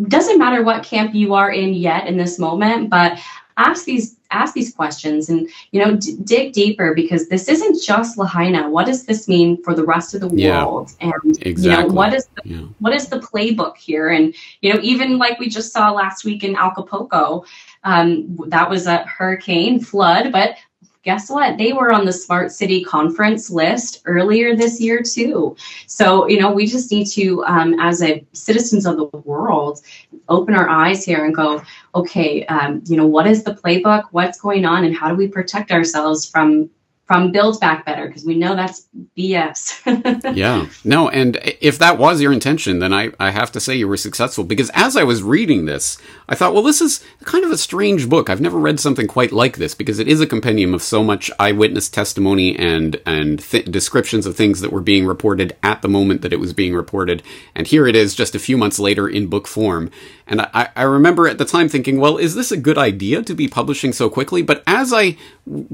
doesn't 0.07 0.39
matter 0.39 0.63
what 0.63 0.83
camp 0.83 1.13
you 1.13 1.33
are 1.33 1.51
in 1.51 1.73
yet 1.73 2.07
in 2.07 2.17
this 2.17 2.37
moment 2.37 2.89
but 2.89 3.17
ask 3.57 3.85
these 3.85 4.17
ask 4.31 4.53
these 4.53 4.73
questions 4.73 5.29
and 5.29 5.47
you 5.71 5.83
know 5.83 5.95
d- 5.95 6.17
dig 6.23 6.51
deeper 6.51 6.93
because 6.93 7.29
this 7.29 7.47
isn't 7.47 7.81
just 7.81 8.17
lahaina 8.17 8.69
what 8.69 8.85
does 8.85 9.05
this 9.05 9.27
mean 9.27 9.61
for 9.63 9.73
the 9.73 9.83
rest 9.83 10.13
of 10.13 10.21
the 10.21 10.29
yeah, 10.35 10.65
world 10.65 10.91
and 10.99 11.13
exactly. 11.41 11.83
you 11.83 11.87
know 11.87 11.93
what 11.93 12.13
is 12.13 12.27
the, 12.35 12.41
yeah. 12.43 12.65
what 12.79 12.93
is 12.93 13.07
the 13.07 13.19
playbook 13.19 13.77
here 13.77 14.09
and 14.09 14.35
you 14.61 14.73
know 14.73 14.79
even 14.81 15.17
like 15.17 15.39
we 15.39 15.47
just 15.47 15.71
saw 15.71 15.91
last 15.91 16.25
week 16.25 16.43
in 16.43 16.55
acapulco 16.55 17.45
um, 17.83 18.37
that 18.47 18.69
was 18.69 18.87
a 18.87 18.97
hurricane 19.05 19.79
flood 19.79 20.31
but 20.31 20.57
guess 21.05 21.29
what? 21.29 21.57
They 21.57 21.71
were 21.71 21.93
on 21.93 22.03
the 22.03 22.11
Smart 22.11 22.51
City 22.51 22.83
Conference 22.83 23.49
list 23.51 24.01
earlier 24.05 24.55
this 24.55 24.81
year, 24.81 25.01
too. 25.01 25.55
So, 25.85 26.27
you 26.27 26.39
know, 26.39 26.51
we 26.51 26.65
just 26.65 26.91
need 26.91 27.05
to, 27.11 27.45
um, 27.45 27.79
as 27.79 28.01
a 28.01 28.25
citizens 28.33 28.87
of 28.87 28.97
the 28.97 29.05
world, 29.19 29.81
open 30.27 30.55
our 30.55 30.67
eyes 30.67 31.05
here 31.05 31.23
and 31.23 31.33
go, 31.33 31.61
okay, 31.93 32.45
um, 32.47 32.83
you 32.87 32.97
know, 32.97 33.05
what 33.05 33.27
is 33.27 33.43
the 33.43 33.53
playbook? 33.53 34.05
What's 34.11 34.41
going 34.41 34.65
on? 34.65 34.83
And 34.83 34.95
how 34.95 35.07
do 35.07 35.15
we 35.15 35.27
protect 35.27 35.71
ourselves 35.71 36.27
from 36.27 36.69
from 37.05 37.31
Build 37.31 37.59
Back 37.59 37.85
Better 37.85 38.07
because 38.07 38.25
we 38.25 38.35
know 38.35 38.55
that's 38.55 38.87
BS. 39.15 40.35
yeah. 40.35 40.67
No, 40.83 41.07
and 41.09 41.39
if 41.61 41.77
that 41.77 41.99
was 41.99 42.19
your 42.19 42.33
intention, 42.33 42.79
then 42.79 42.93
I, 42.93 43.11
I 43.19 43.29
have 43.29 43.51
to 43.51 43.59
say 43.59 43.75
you 43.75 43.87
were 43.87 43.97
successful 43.97 44.43
because 44.43 44.71
as 44.73 44.97
I 44.97 45.03
was 45.03 45.21
reading 45.21 45.65
this, 45.65 45.99
I 46.27 46.33
thought, 46.33 46.53
well, 46.53 46.63
this 46.63 46.81
is 46.81 47.05
kind 47.23 47.45
of 47.45 47.51
a 47.51 47.57
strange 47.57 48.09
book. 48.09 48.29
I've 48.29 48.41
never 48.41 48.57
read 48.57 48.79
something 48.79 49.05
quite 49.05 49.31
like 49.31 49.57
this 49.57 49.75
because 49.75 49.99
it 49.99 50.07
is 50.07 50.19
a 50.19 50.25
compendium 50.25 50.73
of 50.73 50.81
so 50.81 51.03
much 51.03 51.29
eyewitness 51.39 51.89
testimony 51.89 52.57
and 52.57 52.99
and 53.05 53.39
th- 53.39 53.65
descriptions 53.65 54.25
of 54.25 54.35
things 54.35 54.61
that 54.61 54.71
were 54.71 54.81
being 54.81 55.05
reported 55.05 55.55
at 55.61 55.83
the 55.83 55.89
moment 55.89 56.23
that 56.23 56.33
it 56.33 56.39
was 56.39 56.53
being 56.53 56.73
reported. 56.73 57.21
And 57.53 57.67
here 57.67 57.85
it 57.85 57.95
is 57.95 58.15
just 58.15 58.33
a 58.33 58.39
few 58.39 58.57
months 58.57 58.79
later 58.79 59.07
in 59.07 59.27
book 59.27 59.47
form. 59.47 59.91
And 60.27 60.41
I, 60.41 60.69
I 60.75 60.83
remember 60.83 61.27
at 61.27 61.37
the 61.37 61.45
time 61.45 61.69
thinking, 61.69 61.99
well, 61.99 62.17
is 62.17 62.33
this 62.33 62.51
a 62.51 62.57
good 62.57 62.79
idea 62.79 63.21
to 63.21 63.35
be 63.35 63.47
publishing 63.47 63.93
so 63.93 64.09
quickly? 64.09 64.41
But 64.41 64.63
as 64.65 64.91
I 64.91 65.17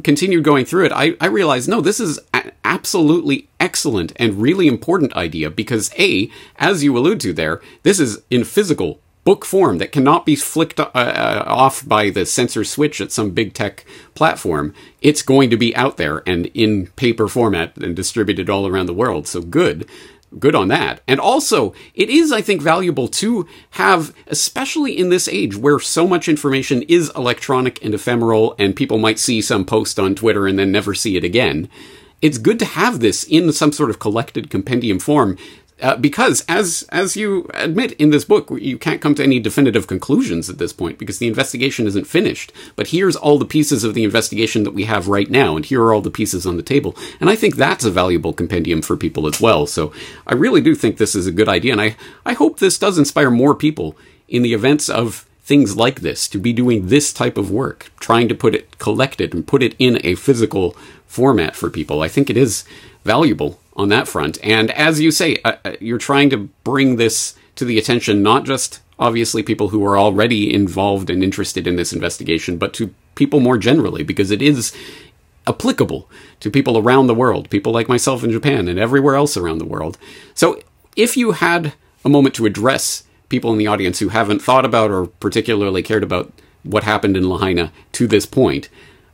continued 0.03 0.43
going 0.43 0.65
through 0.65 0.87
it, 0.87 0.91
I, 0.91 1.15
I 1.21 1.27
realized, 1.27 1.69
no, 1.69 1.81
this 1.81 1.99
is 1.99 2.19
an 2.33 2.51
absolutely 2.65 3.47
excellent 3.59 4.11
and 4.15 4.41
really 4.41 4.67
important 4.67 5.13
idea 5.13 5.51
because 5.51 5.93
A, 5.99 6.31
as 6.55 6.83
you 6.83 6.97
allude 6.97 7.19
to 7.19 7.31
there, 7.31 7.61
this 7.83 7.99
is 7.99 8.23
in 8.31 8.43
physical 8.43 8.99
book 9.23 9.45
form 9.45 9.77
that 9.77 9.91
cannot 9.91 10.25
be 10.25 10.35
flicked 10.35 10.79
uh, 10.79 10.89
uh, 10.95 11.43
off 11.45 11.87
by 11.87 12.09
the 12.09 12.25
censor 12.25 12.63
switch 12.63 12.99
at 12.99 13.11
some 13.11 13.29
big 13.29 13.53
tech 13.53 13.85
platform. 14.15 14.73
It's 14.99 15.21
going 15.21 15.51
to 15.51 15.57
be 15.57 15.75
out 15.75 15.97
there 15.97 16.23
and 16.25 16.47
in 16.55 16.87
paper 16.95 17.27
format 17.27 17.77
and 17.77 17.95
distributed 17.95 18.49
all 18.49 18.65
around 18.65 18.87
the 18.87 18.93
world. 18.93 19.27
So 19.27 19.41
good. 19.41 19.87
Good 20.39 20.55
on 20.55 20.69
that. 20.69 21.01
And 21.07 21.19
also, 21.19 21.73
it 21.93 22.09
is, 22.09 22.31
I 22.31 22.41
think, 22.41 22.61
valuable 22.61 23.09
to 23.09 23.47
have, 23.71 24.13
especially 24.27 24.97
in 24.97 25.09
this 25.09 25.27
age 25.27 25.57
where 25.57 25.79
so 25.79 26.07
much 26.07 26.29
information 26.29 26.83
is 26.83 27.11
electronic 27.15 27.83
and 27.83 27.93
ephemeral, 27.93 28.55
and 28.57 28.75
people 28.75 28.97
might 28.97 29.19
see 29.19 29.41
some 29.41 29.65
post 29.65 29.99
on 29.99 30.15
Twitter 30.15 30.47
and 30.47 30.57
then 30.57 30.71
never 30.71 30.93
see 30.93 31.17
it 31.17 31.25
again. 31.25 31.69
It's 32.21 32.37
good 32.37 32.59
to 32.59 32.65
have 32.65 32.99
this 32.99 33.23
in 33.23 33.51
some 33.51 33.71
sort 33.71 33.89
of 33.89 33.99
collected 33.99 34.49
compendium 34.49 34.99
form 34.99 35.37
uh, 35.81 35.95
because 35.95 36.45
as 36.47 36.85
as 36.89 37.17
you 37.17 37.49
admit 37.53 37.93
in 37.93 38.11
this 38.11 38.25
book, 38.25 38.49
you 38.51 38.77
can't 38.77 39.01
come 39.01 39.15
to 39.15 39.23
any 39.23 39.39
definitive 39.39 39.87
conclusions 39.87 40.49
at 40.49 40.57
this 40.57 40.73
point 40.73 40.97
because 40.97 41.17
the 41.17 41.27
investigation 41.27 41.87
isn't 41.87 42.05
finished. 42.05 42.51
But 42.75 42.87
here's 42.87 43.15
all 43.15 43.39
the 43.39 43.45
pieces 43.45 43.83
of 43.83 43.93
the 43.93 44.03
investigation 44.03 44.63
that 44.63 44.73
we 44.73 44.85
have 44.85 45.07
right 45.07 45.29
now, 45.29 45.55
and 45.55 45.65
here 45.65 45.81
are 45.81 45.93
all 45.93 46.01
the 46.01 46.11
pieces 46.11 46.45
on 46.45 46.57
the 46.57 46.63
table. 46.63 46.95
And 47.19 47.29
I 47.29 47.35
think 47.35 47.55
that's 47.55 47.85
a 47.85 47.91
valuable 47.91 48.33
compendium 48.33 48.81
for 48.81 48.95
people 48.95 49.27
as 49.27 49.41
well. 49.41 49.65
So 49.65 49.91
I 50.27 50.33
really 50.35 50.61
do 50.61 50.75
think 50.75 50.97
this 50.97 51.15
is 51.15 51.27
a 51.27 51.31
good 51.31 51.49
idea, 51.49 51.71
and 51.71 51.81
I 51.81 51.95
I 52.25 52.33
hope 52.33 52.59
this 52.59 52.77
does 52.77 52.97
inspire 52.97 53.31
more 53.31 53.55
people 53.55 53.97
in 54.27 54.43
the 54.43 54.53
events 54.53 54.89
of 54.89 55.25
things 55.43 55.75
like 55.75 56.01
this 56.01 56.27
to 56.29 56.37
be 56.37 56.53
doing 56.53 56.87
this 56.87 57.11
type 57.11 57.37
of 57.37 57.51
work, 57.51 57.91
trying 57.99 58.29
to 58.29 58.35
put 58.35 58.55
it 58.55 58.77
collected 58.77 59.33
and 59.33 59.47
put 59.47 59.63
it 59.63 59.75
in 59.79 59.99
a 60.03 60.15
physical 60.15 60.75
format 61.07 61.55
for 61.55 61.69
people. 61.69 62.01
I 62.01 62.07
think 62.07 62.29
it 62.29 62.37
is 62.37 62.63
valuable 63.03 63.59
on 63.81 63.89
that 63.89 64.07
front. 64.07 64.37
And 64.43 64.71
as 64.71 65.01
you 65.01 65.11
say, 65.11 65.37
uh, 65.43 65.53
uh, 65.65 65.73
you're 65.79 65.97
trying 65.97 66.29
to 66.29 66.49
bring 66.63 66.95
this 66.95 67.35
to 67.55 67.65
the 67.65 67.77
attention 67.77 68.21
not 68.21 68.45
just 68.45 68.79
obviously 68.99 69.41
people 69.41 69.69
who 69.69 69.83
are 69.83 69.97
already 69.97 70.53
involved 70.53 71.09
and 71.09 71.23
interested 71.23 71.65
in 71.65 71.75
this 71.75 71.91
investigation, 71.91 72.57
but 72.57 72.73
to 72.75 72.93
people 73.15 73.39
more 73.39 73.57
generally 73.57 74.03
because 74.03 74.29
it 74.29 74.41
is 74.41 74.73
applicable 75.47 76.07
to 76.39 76.51
people 76.51 76.77
around 76.77 77.07
the 77.07 77.15
world, 77.15 77.49
people 77.49 77.73
like 77.73 77.89
myself 77.89 78.23
in 78.23 78.31
Japan 78.31 78.67
and 78.67 78.77
everywhere 78.77 79.15
else 79.15 79.35
around 79.35 79.57
the 79.57 79.65
world. 79.65 79.97
So 80.35 80.61
if 80.95 81.17
you 81.17 81.31
had 81.31 81.73
a 82.05 82.09
moment 82.09 82.35
to 82.35 82.45
address 82.45 83.03
people 83.27 83.51
in 83.51 83.57
the 83.57 83.67
audience 83.67 83.99
who 83.99 84.09
haven't 84.09 84.41
thought 84.41 84.65
about 84.65 84.91
or 84.91 85.07
particularly 85.07 85.81
cared 85.81 86.03
about 86.03 86.31
what 86.63 86.83
happened 86.83 87.17
in 87.17 87.27
Lahaina 87.27 87.71
to 87.93 88.05
this 88.05 88.27
point, 88.27 88.69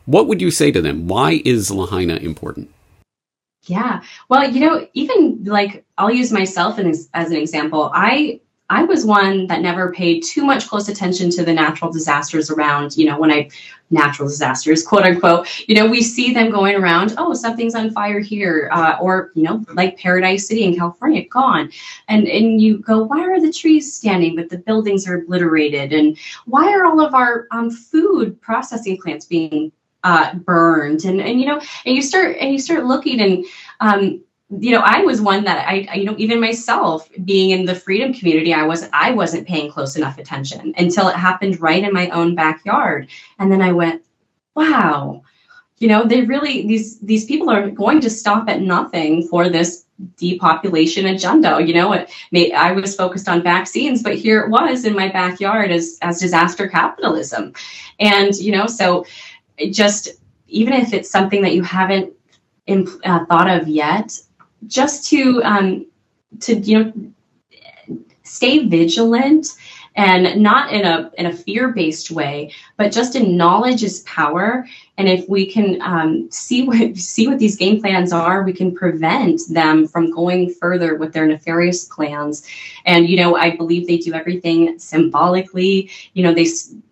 what 0.05 0.27
would 0.27 0.41
you 0.41 0.51
say 0.51 0.71
to 0.71 0.81
them? 0.81 1.07
Why 1.07 1.41
is 1.45 1.71
Lahaina 1.71 2.15
important? 2.17 2.69
Yeah. 3.67 4.01
Well, 4.29 4.49
you 4.49 4.61
know, 4.61 4.87
even 4.93 5.43
like 5.43 5.85
I'll 5.97 6.11
use 6.11 6.31
myself 6.31 6.79
as, 6.79 7.09
as 7.13 7.31
an 7.31 7.37
example. 7.37 7.91
I 7.93 8.39
I 8.69 8.83
was 8.83 9.05
one 9.05 9.47
that 9.47 9.61
never 9.61 9.93
paid 9.93 10.23
too 10.23 10.43
much 10.43 10.67
close 10.67 10.89
attention 10.89 11.29
to 11.31 11.45
the 11.45 11.53
natural 11.53 11.89
disasters 11.89 12.49
around, 12.49 12.97
you 12.97 13.05
know, 13.05 13.17
when 13.17 13.31
I 13.31 13.49
natural 13.91 14.27
disasters, 14.27 14.83
quote 14.83 15.03
unquote, 15.03 15.47
you 15.69 15.75
know, 15.75 15.87
we 15.87 16.01
see 16.01 16.33
them 16.33 16.51
going 16.51 16.75
around, 16.75 17.13
oh, 17.17 17.33
something's 17.33 17.75
on 17.75 17.91
fire 17.91 18.19
here, 18.19 18.69
uh, 18.73 18.97
or, 18.99 19.31
you 19.35 19.43
know, 19.43 19.63
like 19.73 19.97
Paradise 19.97 20.45
City 20.49 20.65
in 20.65 20.75
California, 20.75 21.25
gone. 21.29 21.71
And, 22.09 22.27
and 22.27 22.59
you 22.59 22.79
go, 22.79 23.03
why 23.03 23.21
are 23.21 23.39
the 23.39 23.53
trees 23.53 23.95
standing, 23.95 24.35
but 24.35 24.49
the 24.49 24.57
buildings 24.57 25.07
are 25.07 25.19
obliterated? 25.19 25.93
And 25.93 26.17
why 26.45 26.73
are 26.73 26.85
all 26.85 26.99
of 26.99 27.13
our 27.13 27.47
um, 27.51 27.71
food 27.71 28.41
processing 28.41 28.97
plants 28.97 29.25
being 29.25 29.71
uh, 30.03 30.33
burned. 30.35 31.05
And 31.05 31.19
and 31.21 31.39
you 31.39 31.45
know 31.47 31.61
and 31.85 31.95
you 31.95 32.01
start 32.01 32.37
and 32.39 32.51
you 32.51 32.59
start 32.59 32.85
looking 32.85 33.21
and 33.21 33.45
um, 33.79 34.21
you 34.49 34.71
know 34.71 34.81
i 34.83 35.01
was 35.01 35.19
one 35.19 35.43
that 35.43 35.67
I, 35.67 35.87
I, 35.91 35.95
you 35.95 36.05
know 36.05 36.15
even 36.17 36.39
myself 36.39 37.09
being 37.25 37.49
in 37.49 37.65
the 37.65 37.75
freedom 37.75 38.13
community 38.13 38.53
i 38.53 38.63
wasn't 38.63 38.93
i 38.93 39.11
wasn't 39.11 39.47
paying 39.47 39.69
close 39.69 39.97
enough 39.97 40.17
attention 40.17 40.73
until 40.77 41.09
it 41.09 41.15
happened 41.15 41.59
right 41.59 41.83
in 41.83 41.93
my 41.93 42.09
own 42.09 42.35
backyard. 42.35 43.09
And 43.39 43.51
then 43.51 43.61
i 43.61 43.71
went 43.71 44.03
wow. 44.55 45.21
You 45.79 45.87
know 45.89 46.05
they 46.05 46.21
really 46.21 46.65
these 46.65 46.99
these 47.01 47.25
people 47.25 47.49
are 47.49 47.69
going 47.69 48.01
to 48.01 48.09
stop 48.09 48.49
at 48.49 48.61
nothing 48.61 49.27
for 49.27 49.49
this 49.49 49.85
depopulation 50.15 51.07
agenda. 51.07 51.61
You 51.61 51.73
know 51.73 51.91
it 51.93 52.09
may, 52.31 52.51
i 52.51 52.71
was 52.71 52.95
focused 52.95 53.27
on 53.27 53.43
vaccines 53.43 54.01
but 54.01 54.15
here 54.15 54.41
it 54.41 54.49
was 54.49 54.85
in 54.85 54.95
my 54.95 55.09
backyard 55.09 55.71
as 55.71 55.99
as 56.01 56.19
disaster 56.19 56.67
capitalism. 56.67 57.53
And 57.99 58.33
you 58.37 58.53
know 58.53 58.65
so 58.65 59.05
just 59.71 60.09
even 60.47 60.73
if 60.73 60.93
it's 60.93 61.09
something 61.09 61.41
that 61.41 61.53
you 61.53 61.63
haven't 61.63 62.13
uh, 62.69 63.25
thought 63.25 63.49
of 63.49 63.67
yet, 63.67 64.19
just 64.67 65.09
to 65.09 65.41
um, 65.43 65.85
to 66.41 66.55
you 66.55 66.83
know 66.83 66.93
stay 68.23 68.65
vigilant 68.67 69.47
and 69.97 70.41
not 70.41 70.71
in 70.71 70.85
a 70.85 71.11
in 71.17 71.25
a 71.25 71.33
fear 71.33 71.69
based 71.69 72.11
way, 72.11 72.53
but 72.77 72.91
just 72.91 73.15
in 73.15 73.35
knowledge 73.35 73.83
is 73.83 74.01
power. 74.01 74.67
And 74.99 75.09
if 75.09 75.27
we 75.27 75.51
can 75.51 75.81
um, 75.81 76.29
see 76.31 76.65
what 76.65 76.95
see 76.95 77.27
what 77.27 77.39
these 77.39 77.57
game 77.57 77.81
plans 77.81 78.13
are, 78.13 78.43
we 78.43 78.53
can 78.53 78.75
prevent 78.75 79.41
them 79.49 79.87
from 79.87 80.11
going 80.11 80.53
further 80.53 80.95
with 80.95 81.13
their 81.13 81.25
nefarious 81.25 81.85
plans. 81.85 82.47
And 82.85 83.09
you 83.09 83.17
know, 83.17 83.35
I 83.35 83.57
believe 83.57 83.87
they 83.87 83.97
do 83.97 84.13
everything 84.13 84.77
symbolically. 84.77 85.89
You 86.13 86.23
know, 86.23 86.33
they 86.33 86.45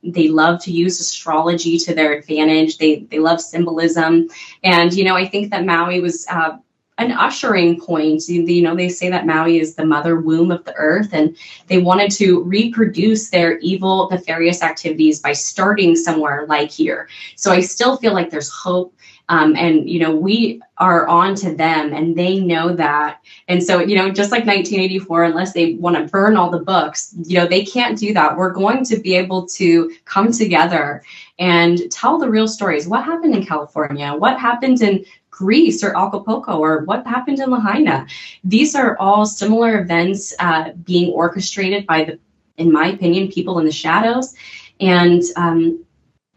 they 0.04 0.28
love 0.28 0.62
to 0.64 0.72
use 0.72 1.00
astrology 1.00 1.78
to 1.78 1.94
their 1.94 2.14
advantage. 2.14 2.80
They 2.80 3.02
they 3.12 3.20
love 3.20 3.40
symbolism, 3.40 4.30
and 4.64 4.92
you 4.92 5.04
know, 5.04 5.16
I 5.16 5.28
think 5.28 5.52
that 5.52 5.64
Maui 5.64 6.02
was. 6.02 6.26
Uh, 6.28 6.58
an 6.98 7.12
ushering 7.12 7.80
point. 7.80 8.28
You 8.28 8.62
know, 8.62 8.76
they 8.76 8.90
say 8.90 9.10
that 9.10 9.26
Maui 9.26 9.60
is 9.60 9.76
the 9.76 9.86
mother 9.86 10.20
womb 10.20 10.52
of 10.52 10.64
the 10.64 10.74
earth, 10.76 11.10
and 11.14 11.36
they 11.68 11.78
wanted 11.78 12.12
to 12.12 12.42
reproduce 12.44 13.30
their 13.30 13.58
evil, 13.60 14.10
nefarious 14.10 14.64
activities 14.64 15.20
by 15.20 15.34
starting 15.34 15.96
somewhere 15.96 16.46
like 16.48 16.72
here. 16.72 17.10
So 17.36 17.52
I 17.52 17.62
still 17.62 17.98
feel 17.98 18.14
like 18.14 18.30
there's 18.30 18.50
hope. 18.50 18.94
Um, 19.28 19.56
and 19.56 19.90
you 19.90 20.00
know 20.00 20.16
we 20.16 20.62
are 20.78 21.08
on 21.08 21.34
to 21.38 21.56
them 21.56 21.94
and 21.94 22.16
they 22.16 22.40
know 22.40 22.76
that 22.76 23.22
and 23.48 23.64
so 23.64 23.80
you 23.80 23.96
know 23.96 24.12
just 24.12 24.30
like 24.30 24.46
1984 24.46 25.24
unless 25.24 25.52
they 25.52 25.74
want 25.74 25.96
to 25.96 26.04
burn 26.04 26.38
all 26.38 26.52
the 26.52 26.60
books 26.60 27.12
you 27.26 27.40
know 27.40 27.48
they 27.48 27.66
can't 27.66 27.98
do 27.98 28.14
that 28.14 28.38
we're 28.38 28.52
going 28.52 28.86
to 28.86 28.98
be 28.98 29.16
able 29.16 29.48
to 29.48 29.92
come 30.06 30.32
together 30.32 31.02
and 31.40 31.92
tell 31.92 32.20
the 32.20 32.30
real 32.30 32.48
stories 32.48 32.88
what 32.88 33.04
happened 33.04 33.34
in 33.34 33.44
california 33.44 34.14
what 34.14 34.40
happened 34.40 34.80
in 34.84 35.04
Greece 35.36 35.84
or 35.84 35.98
Acapulco 35.98 36.58
or 36.58 36.84
what 36.86 37.06
happened 37.06 37.40
in 37.40 37.50
Lahaina. 37.50 38.08
These 38.44 38.74
are 38.74 38.98
all 39.00 39.26
similar 39.26 39.82
events 39.82 40.34
uh, 40.40 40.72
being 40.86 41.12
orchestrated 41.12 41.86
by 41.86 42.06
the, 42.06 42.20
in 42.58 42.72
my 42.72 42.88
opinion, 42.88 43.30
people 43.30 43.60
in 43.60 43.66
the 43.66 43.72
shadows. 43.72 44.34
And 44.80 45.22
um, 45.36 45.86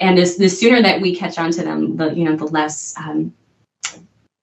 and 0.01 0.19
as 0.19 0.37
the 0.37 0.49
sooner 0.49 0.83
that 0.83 1.01
we 1.01 1.15
catch 1.15 1.39
on 1.39 1.53
to 1.53 1.63
them, 1.63 1.97
the 1.97 2.13
you 2.13 2.25
know 2.25 2.37
the 2.37 2.47
less 2.47 2.95
um, 2.97 3.35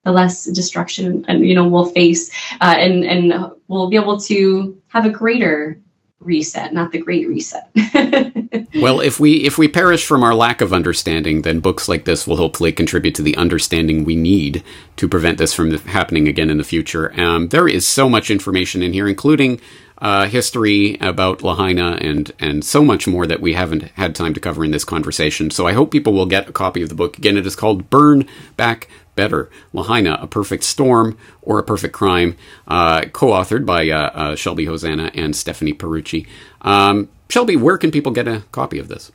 the 0.05 0.11
less 0.11 0.45
destruction 0.45 1.25
and 1.27 1.45
you 1.45 1.55
know 1.55 1.67
we'll 1.67 1.85
face 1.87 2.31
uh, 2.61 2.75
and 2.77 3.03
and 3.03 3.51
we'll 3.67 3.89
be 3.89 3.97
able 3.97 4.19
to 4.19 4.81
have 4.87 5.05
a 5.05 5.09
greater 5.09 5.79
reset, 6.19 6.73
not 6.73 6.91
the 6.91 6.97
great 6.97 7.27
reset. 7.27 7.69
well, 8.81 8.99
if 8.99 9.19
we 9.19 9.45
if 9.45 9.57
we 9.57 9.67
perish 9.67 10.05
from 10.05 10.23
our 10.23 10.33
lack 10.33 10.61
of 10.61 10.73
understanding, 10.73 11.41
then 11.43 11.59
books 11.59 11.87
like 11.87 12.05
this 12.05 12.25
will 12.25 12.37
hopefully 12.37 12.71
contribute 12.71 13.15
to 13.15 13.21
the 13.21 13.35
understanding 13.37 14.03
we 14.03 14.15
need 14.15 14.63
to 14.97 15.07
prevent 15.07 15.37
this 15.37 15.53
from 15.53 15.71
happening 15.79 16.27
again 16.27 16.49
in 16.49 16.57
the 16.57 16.63
future. 16.63 17.13
Um, 17.19 17.49
there 17.49 17.67
is 17.67 17.87
so 17.87 18.09
much 18.09 18.31
information 18.31 18.81
in 18.81 18.93
here, 18.93 19.07
including 19.07 19.59
uh, 19.99 20.27
history 20.27 20.97
about 20.99 21.43
Lahaina 21.43 21.97
and 22.01 22.31
and 22.39 22.65
so 22.65 22.83
much 22.83 23.07
more 23.07 23.25
that 23.27 23.41
we 23.41 23.53
haven't 23.53 23.83
had 23.93 24.15
time 24.15 24.33
to 24.33 24.39
cover 24.39 24.65
in 24.65 24.71
this 24.71 24.85
conversation. 24.85 25.49
So 25.51 25.67
I 25.67 25.73
hope 25.73 25.91
people 25.91 26.13
will 26.13 26.25
get 26.25 26.49
a 26.49 26.53
copy 26.53 26.81
of 26.81 26.89
the 26.89 26.95
book. 26.95 27.17
Again, 27.17 27.37
it 27.37 27.45
is 27.45 27.55
called 27.55 27.89
Burn 27.89 28.27
Back 28.57 28.87
better. 29.15 29.49
Lahaina, 29.73 30.17
A 30.21 30.27
Perfect 30.27 30.63
Storm 30.63 31.17
or 31.41 31.59
A 31.59 31.63
Perfect 31.63 31.93
Crime, 31.93 32.35
uh, 32.67 33.05
co 33.11 33.27
authored 33.27 33.65
by 33.65 33.89
uh, 33.89 34.09
uh, 34.13 34.35
Shelby 34.35 34.65
Hosana 34.65 35.11
and 35.13 35.35
Stephanie 35.35 35.73
Pierucci. 35.73 36.27
Um, 36.61 37.09
Shelby, 37.29 37.55
where 37.55 37.77
can 37.77 37.91
people 37.91 38.11
get 38.11 38.27
a 38.27 38.43
copy 38.51 38.79
of 38.79 38.87
this? 38.87 39.11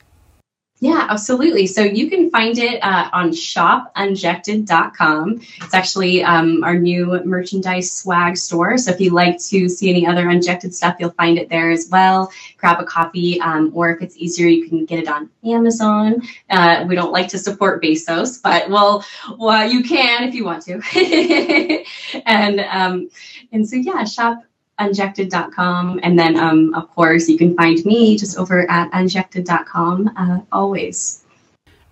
Yeah, 0.81 1.05
absolutely. 1.09 1.67
So 1.67 1.83
you 1.83 2.09
can 2.09 2.29
find 2.31 2.57
it 2.57 2.83
uh, 2.83 3.07
on 3.13 3.29
shopunjected.com. 3.29 5.41
It's 5.57 5.75
actually 5.75 6.23
um, 6.23 6.63
our 6.63 6.73
new 6.73 7.23
merchandise 7.23 7.91
swag 7.91 8.35
store. 8.35 8.79
So 8.79 8.89
if 8.89 8.99
you 8.99 9.11
like 9.11 9.37
to 9.49 9.69
see 9.69 9.91
any 9.91 10.07
other 10.07 10.27
unjected 10.27 10.73
stuff, 10.73 10.95
you'll 10.99 11.11
find 11.11 11.37
it 11.37 11.49
there 11.49 11.69
as 11.69 11.87
well. 11.91 12.31
Grab 12.57 12.81
a 12.81 12.83
copy, 12.83 13.39
um, 13.41 13.69
or 13.75 13.91
if 13.91 14.01
it's 14.01 14.17
easier, 14.17 14.47
you 14.47 14.67
can 14.67 14.85
get 14.85 14.97
it 14.97 15.07
on 15.07 15.29
Amazon. 15.45 16.23
Uh, 16.49 16.83
we 16.87 16.95
don't 16.95 17.11
like 17.11 17.27
to 17.27 17.37
support 17.37 17.83
Bezos, 17.83 18.41
but 18.41 18.67
well, 18.71 19.05
well, 19.37 19.69
you 19.69 19.83
can 19.83 20.23
if 20.23 20.33
you 20.33 20.45
want 20.45 20.63
to. 20.63 20.81
and 22.25 22.59
um, 22.59 23.07
and 23.51 23.69
so 23.69 23.75
yeah, 23.75 24.03
shop 24.03 24.43
unjected.com. 24.81 25.99
And 26.03 26.17
then, 26.17 26.35
um, 26.37 26.73
of 26.73 26.89
course, 26.93 27.29
you 27.29 27.37
can 27.37 27.55
find 27.55 27.83
me 27.85 28.17
just 28.17 28.37
over 28.37 28.69
at 28.69 28.91
unjected.com 28.91 30.11
uh, 30.17 30.39
always. 30.51 31.23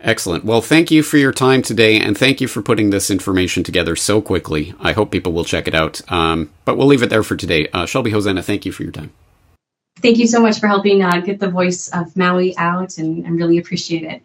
Excellent. 0.02 0.46
Well, 0.46 0.62
thank 0.62 0.92
you 0.92 1.04
for 1.04 1.18
your 1.18 1.34
time 1.34 1.62
today, 1.62 2.00
and 2.00 2.18
thank 2.18 2.40
you 2.40 2.48
for 2.48 2.62
putting 2.62 2.90
this 2.90 3.12
information 3.12 3.64
together 3.64 3.98
so 3.98 4.22
quickly. 4.22 4.74
I 4.80 4.94
hope 4.94 5.12
people 5.12 5.34
will 5.34 5.44
check 5.44 5.68
it 5.68 5.76
out. 5.76 6.02
Um, 6.10 6.52
but 6.64 6.78
we'll 6.78 6.88
leave 6.88 7.04
it 7.04 7.10
there 7.10 7.24
for 7.24 7.36
today. 7.36 7.68
Uh, 7.74 7.86
Shelby 7.86 8.12
Hosana, 8.12 8.44
thank 8.44 8.66
you 8.66 8.72
for 8.72 8.84
your 8.84 8.94
time. 8.94 9.12
Thank 9.98 10.18
you 10.18 10.28
so 10.28 10.42
much 10.42 10.60
for 10.60 10.68
helping 10.68 11.04
uh, 11.04 11.20
get 11.20 11.42
the 11.42 11.50
voice 11.50 11.90
of 11.90 12.16
Maui 12.16 12.58
out, 12.58 12.98
and, 12.98 13.28
I 13.28 13.30
really 13.32 13.58
appreciate 13.58 14.04
it. 14.04 14.22